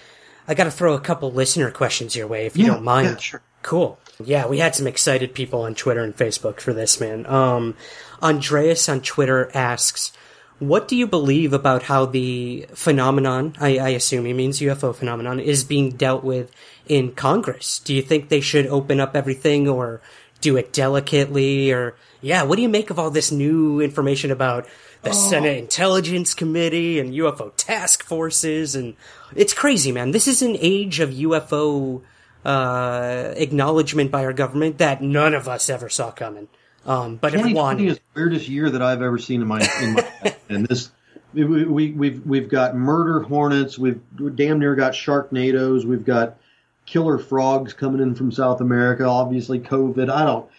[0.47, 3.07] I got to throw a couple listener questions your way if you Yeah, don't mind.
[3.09, 3.41] yeah, sure.
[3.61, 3.97] Cool.
[4.23, 7.25] Yeah, we had some excited people on Twitter and Facebook for this, man.
[7.27, 7.75] Um,
[8.21, 10.11] Andreas on Twitter asks,
[10.59, 13.55] "What do you believe about how the phenomenon?
[13.59, 16.51] I, I assume he means UFO phenomenon is being dealt with
[16.87, 17.79] in Congress.
[17.79, 20.01] Do you think they should open up everything or
[20.41, 21.71] do it delicately?
[21.71, 24.65] Or yeah, what do you make of all this new information about?"
[25.03, 25.13] The Oh.
[25.13, 28.95] Senate Intelligence Committee and UFO task forces, and
[29.35, 30.11] it's crazy, man.
[30.11, 32.01] This is an age of UFO
[32.45, 36.47] uh, acknowledgement by our government that none of us ever saw coming.
[36.85, 39.59] Um, but if 2020 wanted, is the weirdest year that I've ever seen in my
[39.81, 40.43] in my life.
[40.49, 40.91] and this
[41.33, 44.01] we, we we've we've got murder hornets, we've
[44.35, 46.37] damn near got sharknadoes, we've got
[46.85, 50.09] killer frogs coming in from South America, obviously COVID.
[50.09, 50.49] I don't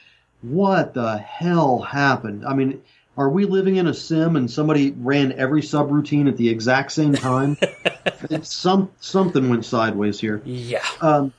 [0.45, 2.45] what the hell happened?
[2.47, 2.83] I mean,
[3.17, 7.15] are we living in a sim and somebody ran every subroutine at the exact same
[7.15, 7.57] time?
[8.31, 10.43] it's some something went sideways here.
[10.45, 10.85] Yeah.
[11.01, 11.33] Um,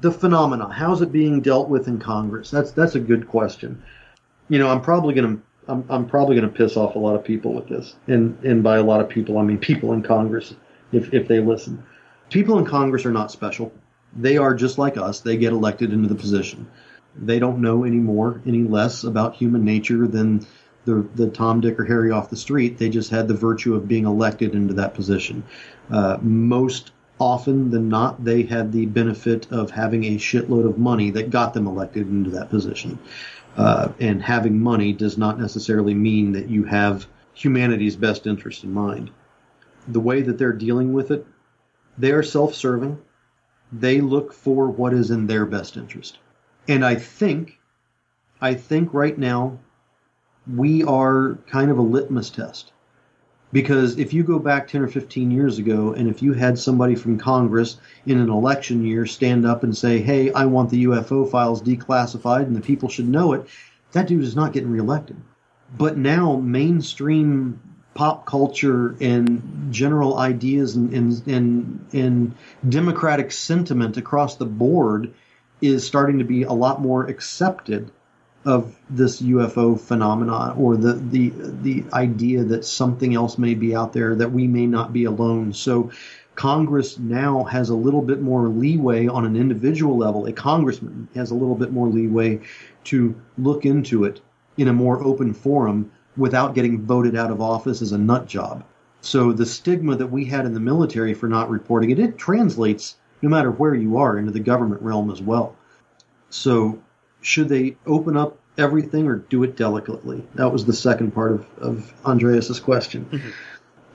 [0.00, 0.72] the phenomena.
[0.72, 2.50] How's it being dealt with in Congress?
[2.50, 3.82] That's that's a good question.
[4.48, 7.52] You know, I'm probably gonna I'm, I'm probably gonna piss off a lot of people
[7.52, 10.54] with this, and and by a lot of people I mean people in Congress,
[10.92, 11.82] if if they listen.
[12.30, 13.72] People in Congress are not special.
[14.16, 15.20] They are just like us.
[15.20, 16.68] They get elected into the position.
[17.16, 20.46] They don't know any more, any less about human nature than
[20.84, 22.78] the the Tom, Dick, or Harry off the street.
[22.78, 25.44] They just had the virtue of being elected into that position.
[25.90, 31.10] Uh, most often than not, they had the benefit of having a shitload of money
[31.10, 32.98] that got them elected into that position.
[33.56, 38.72] Uh, and having money does not necessarily mean that you have humanity's best interest in
[38.72, 39.10] mind.
[39.86, 41.24] The way that they're dealing with it,
[41.96, 42.98] they are self-serving.
[43.72, 46.18] They look for what is in their best interest.
[46.68, 47.58] And I think,
[48.40, 49.58] I think right now,
[50.52, 52.72] we are kind of a litmus test.
[53.52, 56.96] Because if you go back 10 or 15 years ago, and if you had somebody
[56.96, 61.30] from Congress in an election year stand up and say, hey, I want the UFO
[61.30, 63.46] files declassified and the people should know it,
[63.92, 65.16] that dude is not getting reelected.
[65.76, 67.60] But now, mainstream
[67.94, 72.34] pop culture and general ideas and, and, and, and
[72.68, 75.14] democratic sentiment across the board
[75.60, 77.90] is starting to be a lot more accepted
[78.44, 83.92] of this UFO phenomenon or the, the the idea that something else may be out
[83.92, 85.52] there that we may not be alone.
[85.54, 85.90] So
[86.34, 90.26] Congress now has a little bit more leeway on an individual level.
[90.26, 92.40] A congressman has a little bit more leeway
[92.84, 94.20] to look into it
[94.56, 98.64] in a more open forum without getting voted out of office as a nut job.
[99.00, 102.96] So the stigma that we had in the military for not reporting it, it translates
[103.24, 105.56] no matter where you are into the government realm as well.
[106.28, 106.82] So
[107.22, 110.22] should they open up everything or do it delicately?
[110.34, 113.06] That was the second part of, of Andreas's question.
[113.06, 113.30] Mm-hmm.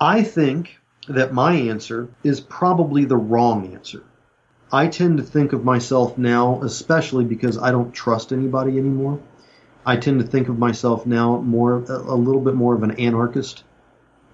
[0.01, 4.03] I think that my answer is probably the wrong answer.
[4.71, 9.19] I tend to think of myself now, especially because I don't trust anybody anymore.
[9.85, 12.91] I tend to think of myself now more a, a little bit more of an
[12.99, 13.63] anarchist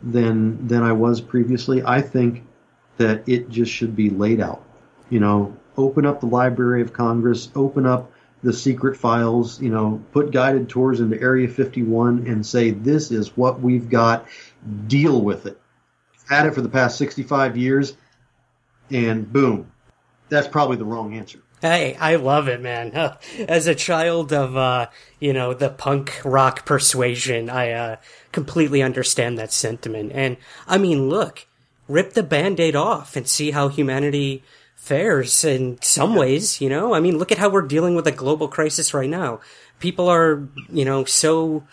[0.01, 1.83] than than I was previously.
[1.83, 2.43] I think
[2.97, 4.63] that it just should be laid out.
[5.09, 8.11] You know, open up the Library of Congress, open up
[8.43, 13.35] the secret files, you know, put guided tours into Area 51 and say, this is
[13.35, 14.27] what we've got,
[14.87, 15.59] deal with it.
[16.29, 17.95] Had it for the past 65 years,
[18.91, 19.71] and boom.
[20.29, 21.39] That's probably the wrong answer.
[21.61, 22.91] Hey, I love it, man.
[23.47, 24.87] As a child of, uh,
[25.19, 27.95] you know, the punk rock persuasion, I uh,
[28.31, 30.11] completely understand that sentiment.
[30.13, 30.37] And
[30.67, 31.47] I mean, look,
[31.87, 34.43] rip the band aid off and see how humanity
[34.75, 36.93] fares in some ways, you know?
[36.93, 39.39] I mean, look at how we're dealing with a global crisis right now.
[39.79, 41.63] People are, you know, so,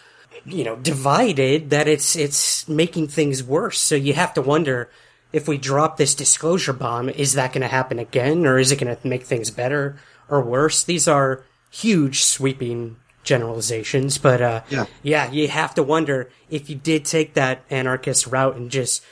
[0.45, 3.81] you know, divided that it's, it's making things worse.
[3.81, 4.89] So you have to wonder
[5.33, 8.81] if we drop this disclosure bomb, is that going to happen again or is it
[8.81, 9.99] going to make things better
[10.29, 10.83] or worse?
[10.83, 14.87] These are huge sweeping generalizations, but, uh, yeah.
[15.03, 19.03] yeah, you have to wonder if you did take that anarchist route and just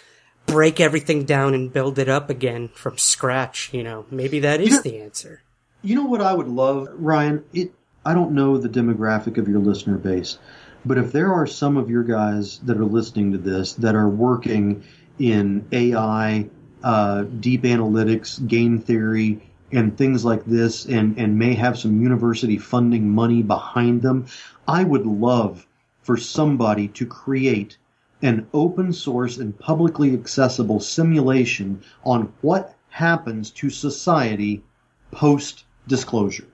[0.51, 4.75] break everything down and build it up again from scratch, you know, maybe that is
[4.75, 4.81] Yeah.
[4.83, 5.43] the answer.
[5.83, 7.45] You know what I would love, Ryan?
[7.53, 7.73] It
[8.05, 10.39] I don't know the demographic of your listener base,
[10.87, 14.09] but if there are some of your guys that are listening to this that are
[14.09, 14.83] working
[15.19, 16.49] in AI,
[16.83, 22.57] uh, deep analytics, game theory, and things like this, and, and may have some university
[22.57, 24.27] funding money behind them,
[24.67, 25.67] I would love
[26.01, 27.77] for somebody to create
[28.23, 34.63] an open source and publicly accessible simulation on what happens to society
[35.11, 36.47] post disclosure.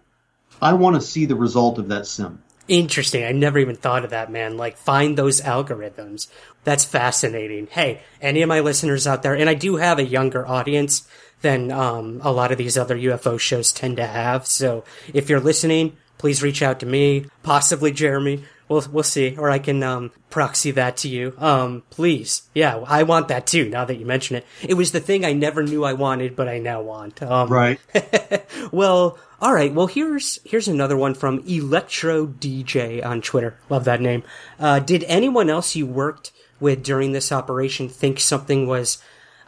[0.63, 2.43] I want to see the result of that sim.
[2.69, 3.25] Interesting.
[3.25, 4.57] I never even thought of that, man.
[4.57, 6.27] Like, find those algorithms.
[6.65, 7.69] That's fascinating.
[7.71, 11.07] Hey, any of my listeners out there, and I do have a younger audience
[11.43, 14.47] than um, a lot of these other UFO shows tend to have.
[14.47, 14.85] So
[15.15, 18.45] if you're listening, please reach out to me, possibly Jeremy.
[18.69, 21.35] We'll we'll see, or I can um, proxy that to you.
[21.39, 23.69] Um, please, yeah, I want that too.
[23.69, 26.49] Now that you mention it, it was the thing I never knew I wanted, but
[26.49, 27.23] I now want.
[27.23, 27.79] Um, Right.
[28.73, 29.73] well, all right.
[29.73, 33.57] Well, here's here's another one from Electro DJ on Twitter.
[33.71, 34.25] Love that name.
[34.59, 38.99] Uh, did anyone else you worked with during this operation think something was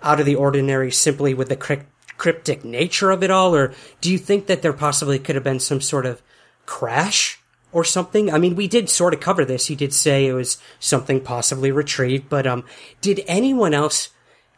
[0.02, 4.12] out of the ordinary simply with the crypt- cryptic nature of it all, or do
[4.12, 6.22] you think that there possibly could have been some sort of
[6.68, 7.40] crash
[7.72, 8.32] or something?
[8.32, 9.70] I mean, we did sort of cover this.
[9.70, 12.64] You did say it was something possibly retrieved, but um,
[13.00, 14.10] did anyone else?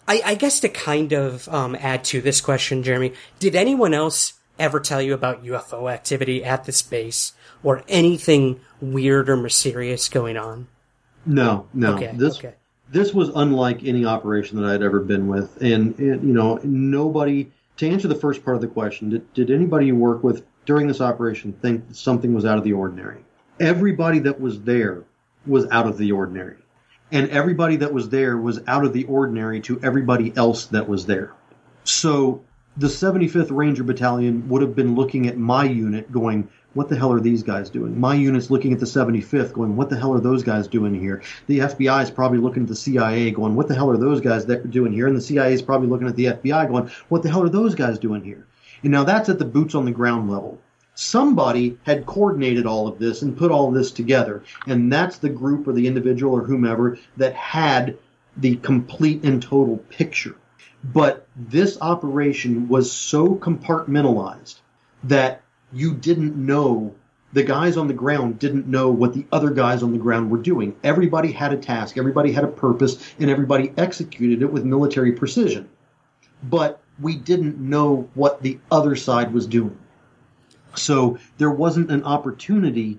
[0.07, 4.35] I, I guess to kind of um, add to this question, Jeremy, did anyone else
[4.59, 7.33] ever tell you about UFO activity at this base
[7.63, 10.67] or anything weird or mysterious going on?
[11.25, 11.95] No, no.
[11.95, 12.55] Okay, this okay.
[12.91, 17.51] this was unlike any operation that I'd ever been with, and, and you know, nobody.
[17.77, 20.87] To answer the first part of the question, did, did anybody you work with during
[20.87, 23.25] this operation think that something was out of the ordinary?
[23.59, 25.05] Everybody that was there
[25.47, 26.57] was out of the ordinary,
[27.13, 31.07] and everybody that was there was out of the ordinary to everybody else that was
[31.07, 31.33] there.
[31.85, 32.43] So
[32.77, 37.13] the 75th Ranger Battalion would have been looking at my unit going, what the hell
[37.13, 37.99] are these guys doing?
[37.99, 41.21] My unit's looking at the 75th going, what the hell are those guys doing here?
[41.49, 44.47] The FBI is probably looking at the CIA going, what the hell are those guys
[44.47, 45.09] that doing here?
[45.09, 47.75] And the CIA is probably looking at the FBI going, what the hell are those
[47.75, 48.47] guys doing here?
[48.83, 50.59] And now that's at the boots on the ground level.
[50.95, 54.43] Somebody had coordinated all of this and put all of this together.
[54.67, 57.97] And that's the group or the individual or whomever that had
[58.37, 60.37] the complete and total picture.
[60.83, 64.61] But this operation was so compartmentalized
[65.05, 65.43] that
[65.73, 66.95] you didn't know,
[67.33, 70.39] the guys on the ground didn't know what the other guys on the ground were
[70.39, 70.75] doing.
[70.83, 75.69] Everybody had a task, everybody had a purpose, and everybody executed it with military precision.
[76.43, 79.79] But we didn't know what the other side was doing.
[80.75, 82.99] So there wasn't an opportunity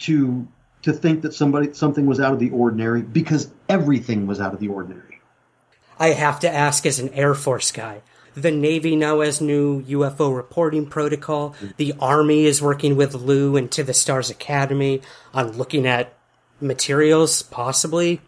[0.00, 0.46] to
[0.82, 4.60] to think that somebody something was out of the ordinary because everything was out of
[4.60, 5.20] the ordinary.
[5.98, 8.02] I have to ask as an Air Force guy.
[8.34, 11.56] The Navy now has new UFO reporting protocol.
[11.76, 15.02] The Army is working with Lou and To the Stars Academy
[15.34, 16.14] on looking at
[16.60, 18.20] materials, possibly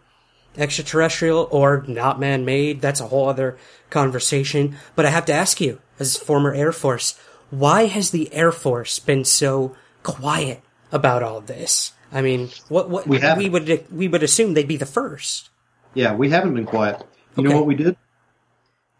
[0.57, 2.81] extraterrestrial or not man made.
[2.81, 3.57] That's a whole other
[3.89, 4.75] conversation.
[4.95, 7.19] But I have to ask you, as former Air Force,
[7.49, 10.61] why has the Air Force been so quiet
[10.91, 11.93] about all this?
[12.11, 15.49] I mean, what what We we would we would assume they'd be the first.
[15.93, 17.01] Yeah, we haven't been quiet.
[17.35, 17.95] You know what we did?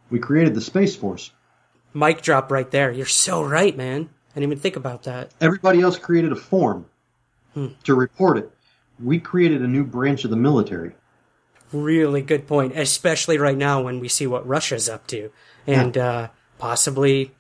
[0.10, 1.32] We created the Space Force.
[1.94, 2.92] Mic drop right there.
[2.92, 4.10] You're so right, man.
[4.32, 5.32] I didn't even think about that.
[5.42, 6.86] Everybody else created a form.
[7.54, 7.68] Hmm.
[7.84, 8.50] to report it.
[8.98, 10.94] We created a new branch of the military.
[11.74, 15.32] Really good point, especially right now when we see what Russia's up to
[15.66, 16.28] and uh,
[16.58, 17.32] possibly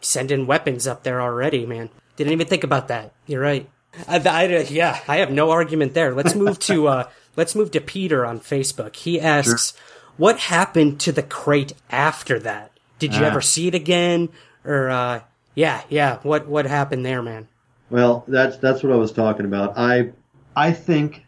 [0.00, 1.90] sending weapons up there already, man.
[2.16, 3.12] Didn't even think about that.
[3.26, 3.68] You're right.
[4.08, 6.12] I, I, yeah, I have no argument there.
[6.14, 8.96] Let's move to uh, let's move to Peter on Facebook.
[8.96, 9.72] He asks,
[10.16, 12.72] "What happened to the crate after that?
[12.98, 13.28] Did you Ah.
[13.28, 14.28] ever see it again?
[14.64, 15.20] Or uh,
[15.54, 17.48] yeah, yeah, what what happened there, man?"
[17.90, 19.78] Well, that's that's what I was talking about.
[19.78, 20.10] I
[20.54, 21.24] I think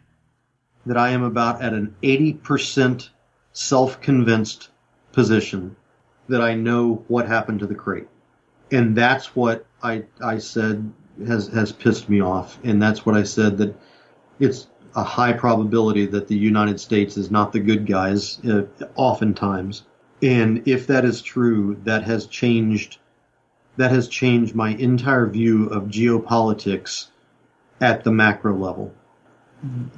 [0.85, 3.09] that I am about at an eighty percent
[3.53, 4.69] self-convinced
[5.11, 5.75] position
[6.29, 8.07] that I know what happened to the crate,
[8.71, 10.91] and that's what I I said
[11.27, 13.75] has has pissed me off, and that's what I said that
[14.39, 18.63] it's a high probability that the United States is not the good guys, uh,
[18.95, 19.83] oftentimes,
[20.21, 22.97] and if that is true, that has changed
[23.77, 27.07] that has changed my entire view of geopolitics
[27.79, 28.93] at the macro level.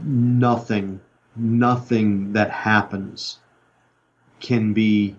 [0.04, 1.00] Nothing,
[1.36, 3.40] nothing that happens
[4.40, 5.16] can be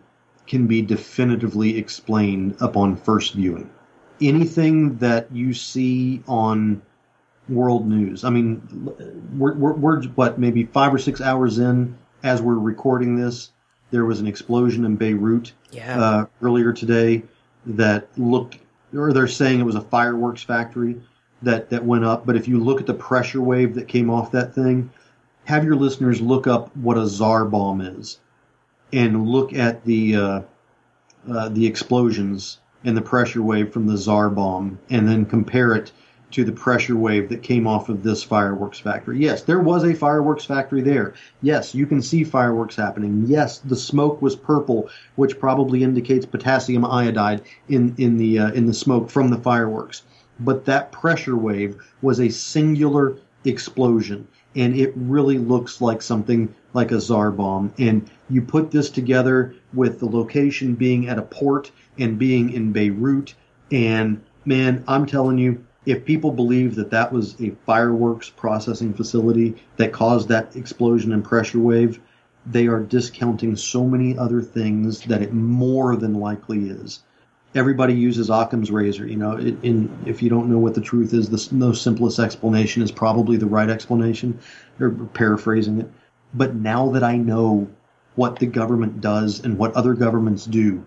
[0.46, 3.70] can be definitively explained upon first viewing.
[4.20, 6.82] Anything that you see on
[7.48, 8.60] world news, I mean,
[9.38, 13.52] we're, we're, we're what maybe five or six hours in as we're recording this.
[13.90, 15.98] There was an explosion in Beirut Yeah.
[15.98, 17.22] uh, earlier today
[17.64, 18.58] that looked,
[18.94, 21.00] or they're saying it was a fireworks factory
[21.44, 22.26] that, that went up.
[22.26, 24.90] But if you look at the pressure wave that came off that thing,
[25.44, 28.18] have your listeners look up what a czar bomb is,
[28.92, 30.40] and look at the uh,
[31.30, 35.92] uh, the explosions and the pressure wave from the czar bomb, and then compare it
[36.30, 39.20] to the pressure wave that came off of this fireworks factory.
[39.20, 41.14] Yes, there was a fireworks factory there.
[41.42, 43.24] Yes, you can see fireworks happening.
[43.28, 48.66] Yes, the smoke was purple, which probably indicates potassium iodide in in the uh, in
[48.66, 50.02] the smoke from the fireworks.
[50.40, 56.90] But that pressure wave was a singular explosion, and it really looks like something like
[56.90, 57.72] a czar bomb.
[57.78, 62.72] And you put this together with the location being at a port and being in
[62.72, 63.34] Beirut,
[63.70, 69.54] and man, I'm telling you, if people believe that that was a fireworks processing facility
[69.76, 72.00] that caused that explosion and pressure wave,
[72.46, 77.00] they are discounting so many other things that it more than likely is.
[77.54, 79.06] Everybody uses Occam's razor.
[79.06, 82.82] You know, in, if you don't know what the truth is, the most simplest explanation
[82.82, 84.38] is probably the right explanation,
[84.80, 85.90] or paraphrasing it.
[86.34, 87.68] But now that I know
[88.16, 90.84] what the government does and what other governments do,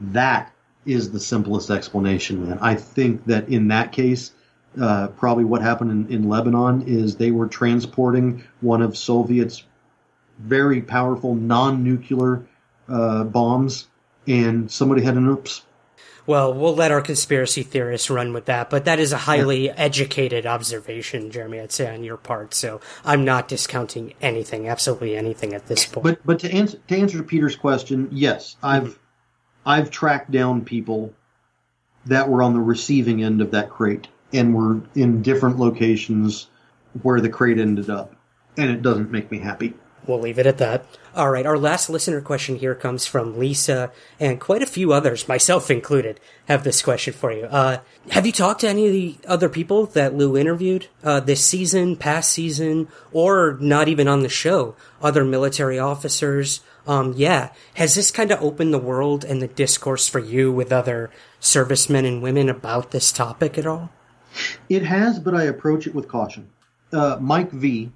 [0.00, 0.52] that
[0.86, 2.58] is the simplest explanation, man.
[2.60, 4.32] I think that in that case,
[4.80, 9.64] uh, probably what happened in, in Lebanon is they were transporting one of Soviet's
[10.38, 12.44] very powerful non-nuclear
[12.88, 13.88] uh, bombs,
[14.28, 15.62] and somebody had an oops.
[16.28, 20.44] Well, we'll let our conspiracy theorists run with that, but that is a highly educated
[20.44, 22.52] observation, Jeremy, I'd say on your part.
[22.52, 26.04] So I'm not discounting anything, absolutely anything at this point.
[26.04, 28.98] But but to answer to answer Peter's question, yes, I've mm-hmm.
[29.64, 31.14] I've tracked down people
[32.04, 36.48] that were on the receiving end of that crate and were in different locations
[37.00, 38.14] where the crate ended up,
[38.58, 39.72] and it doesn't make me happy.
[40.06, 40.86] We'll leave it at that.
[41.14, 45.26] All right, our last listener question here comes from Lisa, and quite a few others,
[45.26, 47.44] myself included, have this question for you.
[47.46, 47.78] Uh,
[48.10, 51.96] have you talked to any of the other people that Lou interviewed uh, this season,
[51.96, 54.76] past season, or not even on the show?
[55.02, 56.60] Other military officers?
[56.86, 57.50] Um, yeah.
[57.74, 61.10] Has this kind of opened the world and the discourse for you with other
[61.40, 63.90] servicemen and women about this topic at all?
[64.68, 66.48] It has, but I approach it with caution.
[66.92, 67.90] Uh, Mike V.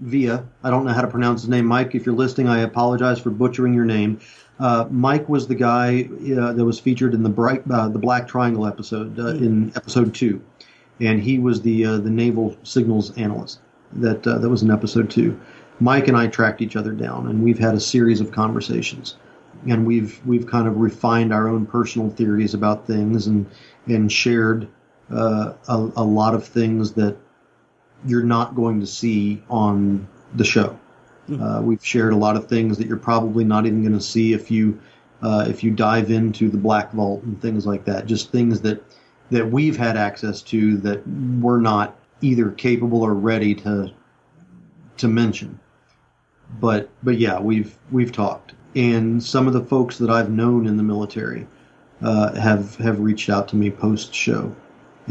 [0.00, 1.66] Via, I don't know how to pronounce his name.
[1.66, 4.18] Mike, if you're listening, I apologize for butchering your name.
[4.58, 6.08] Uh, Mike was the guy
[6.38, 10.14] uh, that was featured in the bright, uh, the Black Triangle episode uh, in episode
[10.14, 10.42] two,
[11.00, 13.60] and he was the uh, the naval signals analyst.
[13.92, 15.38] That uh, that was in episode two.
[15.80, 19.16] Mike and I tracked each other down, and we've had a series of conversations,
[19.68, 23.46] and we've we've kind of refined our own personal theories about things, and
[23.86, 24.66] and shared
[25.10, 27.16] a, a lot of things that
[28.04, 30.78] you're not going to see on the show.
[31.40, 34.32] Uh, we've shared a lot of things that you're probably not even going to see
[34.32, 34.80] if you
[35.22, 38.06] uh, if you dive into the Black Vault and things like that.
[38.06, 38.82] Just things that
[39.30, 43.92] that we've had access to that we're not either capable or ready to
[44.96, 45.58] to mention.
[46.58, 50.76] But but yeah, we've we've talked, and some of the folks that I've known in
[50.76, 51.46] the military
[52.02, 54.54] uh, have have reached out to me post show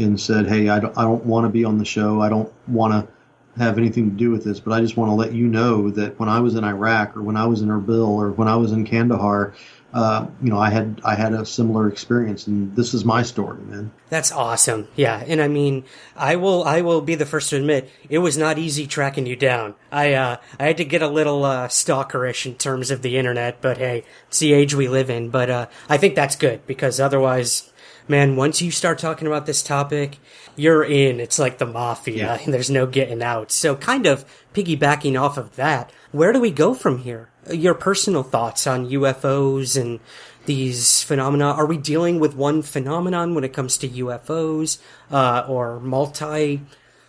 [0.00, 2.20] and said, "Hey, I don't, I don't want to be on the show.
[2.20, 3.12] I don't want to
[3.60, 6.18] have anything to do with this, but I just want to let you know that
[6.18, 8.72] when I was in Iraq or when I was in Erbil or when I was
[8.72, 9.54] in Kandahar,
[9.92, 13.60] uh, you know, I had I had a similar experience, and this is my story,
[13.62, 13.90] man.
[14.08, 14.86] That's awesome.
[14.94, 18.38] Yeah, and I mean, I will I will be the first to admit it was
[18.38, 19.74] not easy tracking you down.
[19.90, 23.60] I uh, I had to get a little uh, stalkerish in terms of the internet,
[23.60, 25.28] but hey, it's the age we live in.
[25.28, 27.69] But uh, I think that's good because otherwise,
[28.10, 30.18] man, once you start talking about this topic,
[30.56, 31.20] you're in.
[31.20, 32.16] It's like the mafia.
[32.16, 32.38] Yeah.
[32.44, 33.52] and There's no getting out.
[33.52, 37.30] So, kind of piggybacking off of that, where do we go from here?
[37.50, 40.00] Your personal thoughts on UFOs and
[40.44, 41.46] these phenomena.
[41.46, 44.78] Are we dealing with one phenomenon when it comes to UFOs,
[45.10, 46.62] uh, or multi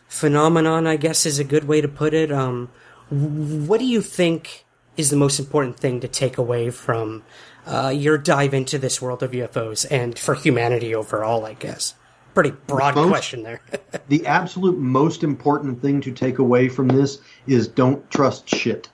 [0.07, 0.88] phenomenon?
[0.88, 2.32] I guess is a good way to put it.
[2.32, 2.69] Um,
[3.10, 4.65] what do you think
[4.97, 7.23] is the most important thing to take away from
[7.65, 11.45] uh, your dive into this world of UFOs and for humanity overall?
[11.45, 11.95] I guess
[12.34, 13.61] pretty broad Most- question there.
[14.07, 18.89] the absolute most important thing to take away from this is don't trust shit.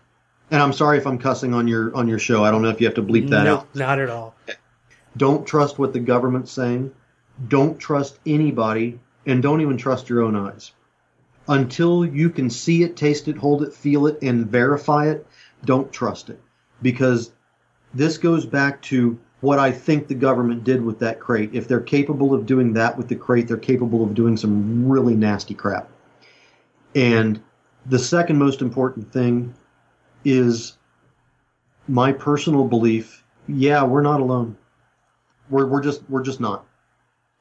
[0.50, 2.44] And I'm sorry if I'm cussing on your on your show.
[2.44, 3.44] I don't know if you have to bleep that out.
[3.46, 3.76] no, out.
[3.76, 4.34] not at all.
[5.18, 6.94] Don't trust what the government's saying.
[7.48, 10.72] Don't trust anybody, and don't even trust your own eyes.
[11.50, 15.27] Until you can see it, taste it, hold it, feel it, and verify it,
[15.66, 16.40] don't trust it.
[16.82, 17.32] Because
[17.94, 21.52] this goes back to what I think the government did with that crate.
[21.54, 25.16] If they're capable of doing that with the crate, they're capable of doing some really
[25.16, 25.90] nasty crap.
[26.96, 27.42] And
[27.86, 29.54] the second most important thing
[30.26, 30.78] is
[31.88, 33.24] my personal belief.
[33.48, 34.58] Yeah, we're not alone.
[35.50, 36.66] We're we're just we're just not.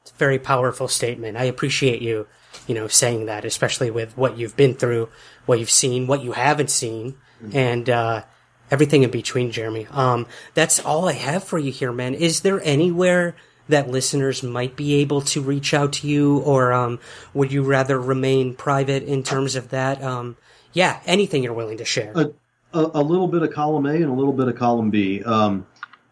[0.03, 1.35] It's a very powerful statement.
[1.35, 2.27] I appreciate you,
[2.65, 5.09] you know, saying that, especially with what you've been through,
[5.45, 7.15] what you've seen, what you haven't seen,
[7.53, 8.23] and uh,
[8.71, 9.87] everything in between, Jeremy.
[9.91, 12.13] Um, that's all I have for you here, man.
[12.13, 13.35] Is there anywhere
[13.69, 16.99] that listeners might be able to reach out to you, or um,
[17.33, 20.01] would you rather remain private in terms of that?
[20.01, 20.37] Um,
[20.73, 22.13] yeah, anything you're willing to share.
[22.15, 22.31] a,
[22.73, 25.23] a, a little bit of column A and a little bit of column B.
[25.23, 25.65] Um,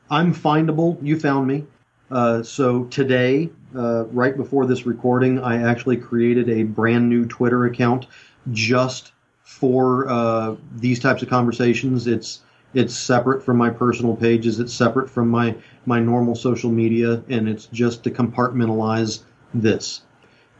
[0.09, 0.97] I'm findable.
[1.01, 1.65] You found me.
[2.11, 7.65] Uh, so today, uh, right before this recording, I actually created a brand new Twitter
[7.65, 8.07] account
[8.51, 9.11] just
[9.45, 12.07] for uh, these types of conversations.
[12.07, 12.41] It's
[12.73, 14.59] it's separate from my personal pages.
[14.59, 15.55] It's separate from my
[15.85, 19.21] my normal social media, and it's just to compartmentalize
[19.53, 20.01] this.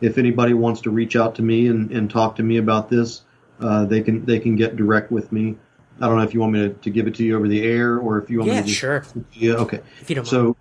[0.02, 3.24] If anybody wants to reach out to me and, and talk to me about this,
[3.60, 5.58] uh, they can they can get direct with me.
[6.00, 7.64] I don't know if you want me to, to give it to you over the
[7.64, 9.04] air or if you want Yeah, me to just, sure.
[9.34, 9.80] Yeah, okay.
[10.00, 10.56] If you don't so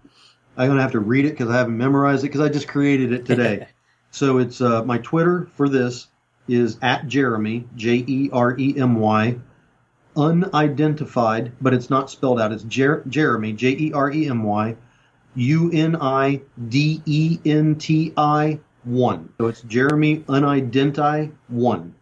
[0.56, 3.12] I'm gonna have to read it because I haven't memorized it because I just created
[3.12, 3.68] it today.
[4.12, 6.06] so it's uh, my Twitter for this
[6.49, 9.37] is at Jeremy J E R E M Y
[10.16, 12.53] unidentified, but it's not spelled out.
[12.53, 14.77] It's Jer- Jeremy J E R E M Y
[15.35, 19.33] U N I D E N T I one.
[19.39, 21.95] So it's Jeremy unidentified one.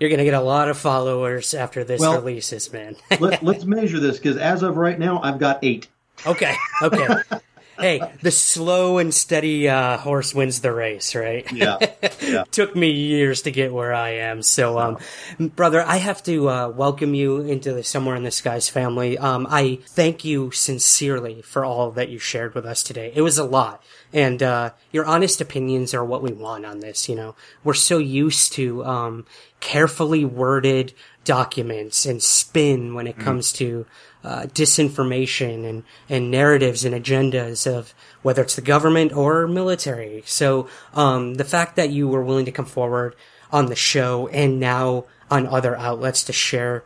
[0.00, 2.96] You're gonna get a lot of followers after this Well, releases, man.
[3.18, 5.88] Let, let's measure this because as of right now, I've got eight.
[6.26, 7.08] Okay, okay.
[7.78, 11.50] hey, the slow and steady uh, horse wins the race, right?
[11.52, 11.78] Yeah,
[12.20, 12.44] yeah.
[12.50, 14.42] Took me years to get where I am.
[14.42, 14.98] So, um,
[15.38, 19.18] brother, I have to uh, welcome you into the Somewhere in the Skies family.
[19.18, 23.12] Um, I thank you sincerely for all that you shared with us today.
[23.14, 23.82] It was a lot.
[24.12, 27.08] And uh, your honest opinions are what we want on this.
[27.08, 29.26] You know, we're so used to um,
[29.60, 30.94] carefully worded
[31.28, 33.84] documents and spin when it comes to
[34.24, 37.92] uh, disinformation and, and narratives and agendas of
[38.22, 40.22] whether it's the government or military.
[40.24, 43.14] So um, the fact that you were willing to come forward
[43.52, 46.82] on the show and now on other outlets to share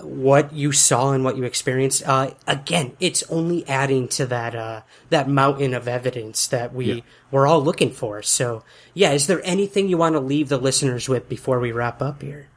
[0.00, 4.80] what you saw and what you experienced, uh, again, it's only adding to that uh,
[5.10, 7.00] that mountain of evidence that we Yeah.
[7.30, 8.20] we're all looking for.
[8.20, 12.02] So, yeah, is there anything you want to leave the listeners with before we wrap
[12.02, 12.48] up here?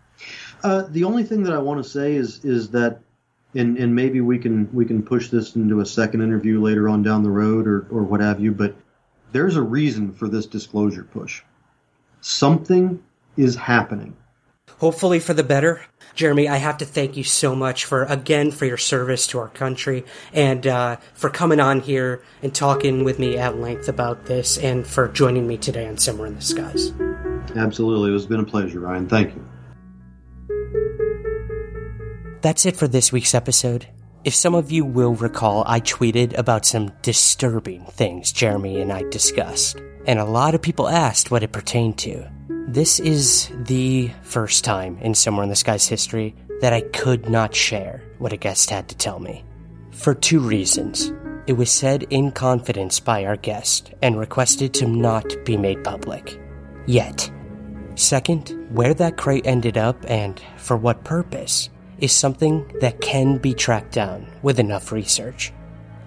[0.63, 2.99] Uh, the only thing that I want to say is is that,
[3.55, 7.03] and and maybe we can we can push this into a second interview later on
[7.03, 8.51] down the road or or what have you.
[8.51, 8.75] But
[9.31, 11.43] there's a reason for this disclosure push.
[12.21, 13.03] Something
[13.37, 14.15] is happening.
[14.79, 15.81] hopefully for the better.
[16.15, 19.49] Jeremy, I have to thank you so much for again for your service to our
[19.49, 20.03] country
[20.33, 24.85] and uh, for coming on here and talking with me at length about this and
[24.85, 26.91] for joining me today on Somewhere in the Skies.
[27.55, 29.07] Absolutely, it's been a pleasure, Ryan.
[29.07, 29.45] Thank you.
[32.41, 33.87] That's it for this week's episode.
[34.23, 39.03] If some of you will recall, I tweeted about some disturbing things Jeremy and I
[39.09, 42.29] discussed, and a lot of people asked what it pertained to.
[42.67, 47.55] This is the first time in Somewhere in the Sky's history that I could not
[47.55, 49.43] share what a guest had to tell me.
[49.91, 51.11] For two reasons.
[51.47, 56.37] It was said in confidence by our guest and requested to not be made public.
[56.85, 57.31] Yet,
[57.95, 61.69] Second, where that crate ended up and for what purpose
[61.99, 65.53] is something that can be tracked down with enough research.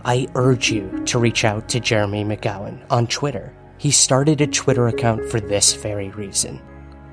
[0.05, 3.55] I urge you to reach out to Jeremy McGowan on Twitter.
[3.79, 6.61] He started a Twitter account for this very reason.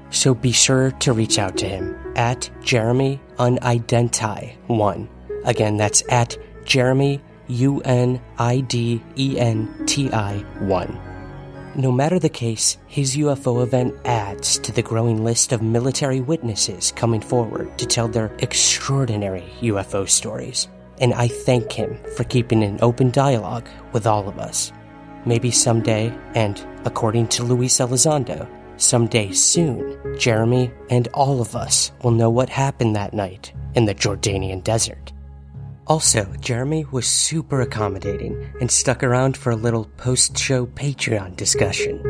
[0.10, 5.08] So be sure to reach out to him at Jeremy Unidenti1.
[5.46, 11.17] Again, that's at Jeremy U N I D E N T I 1.
[11.80, 16.92] No matter the case, his UFO event adds to the growing list of military witnesses
[16.96, 20.68] coming forward to tell their extraordinary UFO stories.
[21.00, 24.74] And I thank him for keeping an open dialogue with all of us.
[25.28, 32.10] Maybe someday, and according to Luis Elizondo, someday soon, Jeremy and all of us will
[32.10, 35.14] know what happened that night in the Jordanian desert.
[35.88, 42.04] Also, Jeremy was super accommodating and stuck around for a little post show Patreon discussion.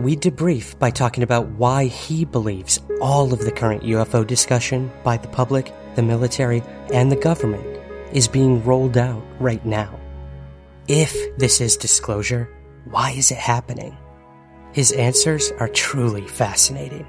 [0.00, 5.18] We debrief by talking about why he believes all of the current UFO discussion by
[5.18, 7.64] the public, the military, and the government
[8.12, 10.00] is being rolled out right now.
[10.88, 12.48] If this is disclosure,
[12.86, 13.96] why is it happening?
[14.72, 17.06] His answers are truly fascinating.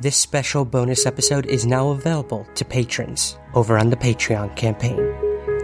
[0.00, 4.96] This special bonus episode is now available to patrons over on the Patreon campaign.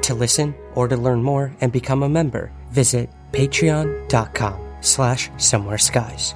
[0.03, 6.35] To listen or to learn more and become a member, visit patreon.com slash somewhere skies.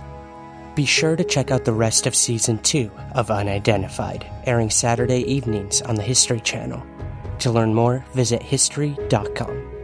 [0.74, 5.82] Be sure to check out the rest of season two of Unidentified, airing Saturday evenings
[5.82, 6.82] on the History Channel.
[7.40, 9.76] To learn more, visit history.com.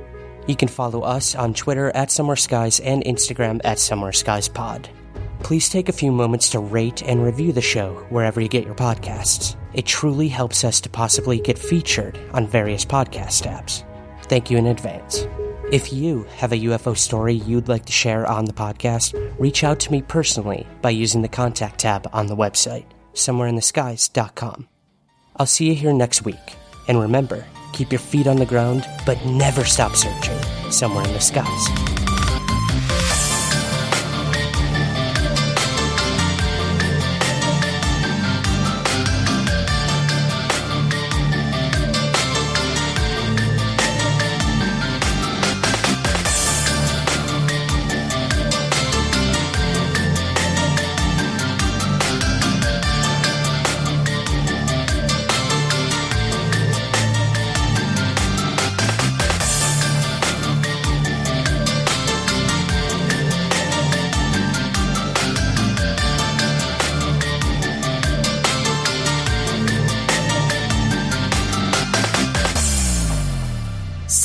[0.46, 4.88] You can follow us on Twitter at Somewhere Skies and Instagram at Somewhere Skies Pod.
[5.46, 8.74] Please take a few moments to rate and review the show wherever you get your
[8.74, 9.54] podcasts.
[9.74, 13.84] It truly helps us to possibly get featured on various podcast apps.
[14.24, 15.24] Thank you in advance.
[15.70, 19.78] If you have a UFO story you'd like to share on the podcast, reach out
[19.78, 24.66] to me personally by using the contact tab on the website, somewhereintheskies.com.
[25.36, 26.56] I'll see you here next week.
[26.88, 30.42] And remember, keep your feet on the ground, but never stop searching
[30.72, 31.95] somewhere in the skies.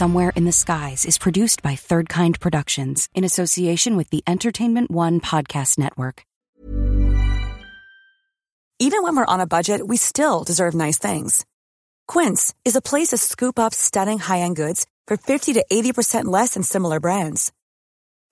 [0.02, 4.90] Somewhere in the Skies is produced by Third Kind Productions in association with the Entertainment
[4.90, 6.26] One Podcast Network.
[8.80, 11.46] Even when we're on a budget, we still deserve nice things.
[12.08, 16.26] Quince is a place to scoop up stunning high end goods for 50 to 80%
[16.26, 17.52] less than similar brands.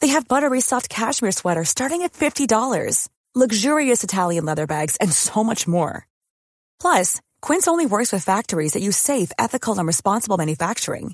[0.01, 5.43] They have buttery soft cashmere sweaters starting at $50, luxurious Italian leather bags, and so
[5.43, 6.07] much more.
[6.81, 11.13] Plus, Quince only works with factories that use safe, ethical, and responsible manufacturing.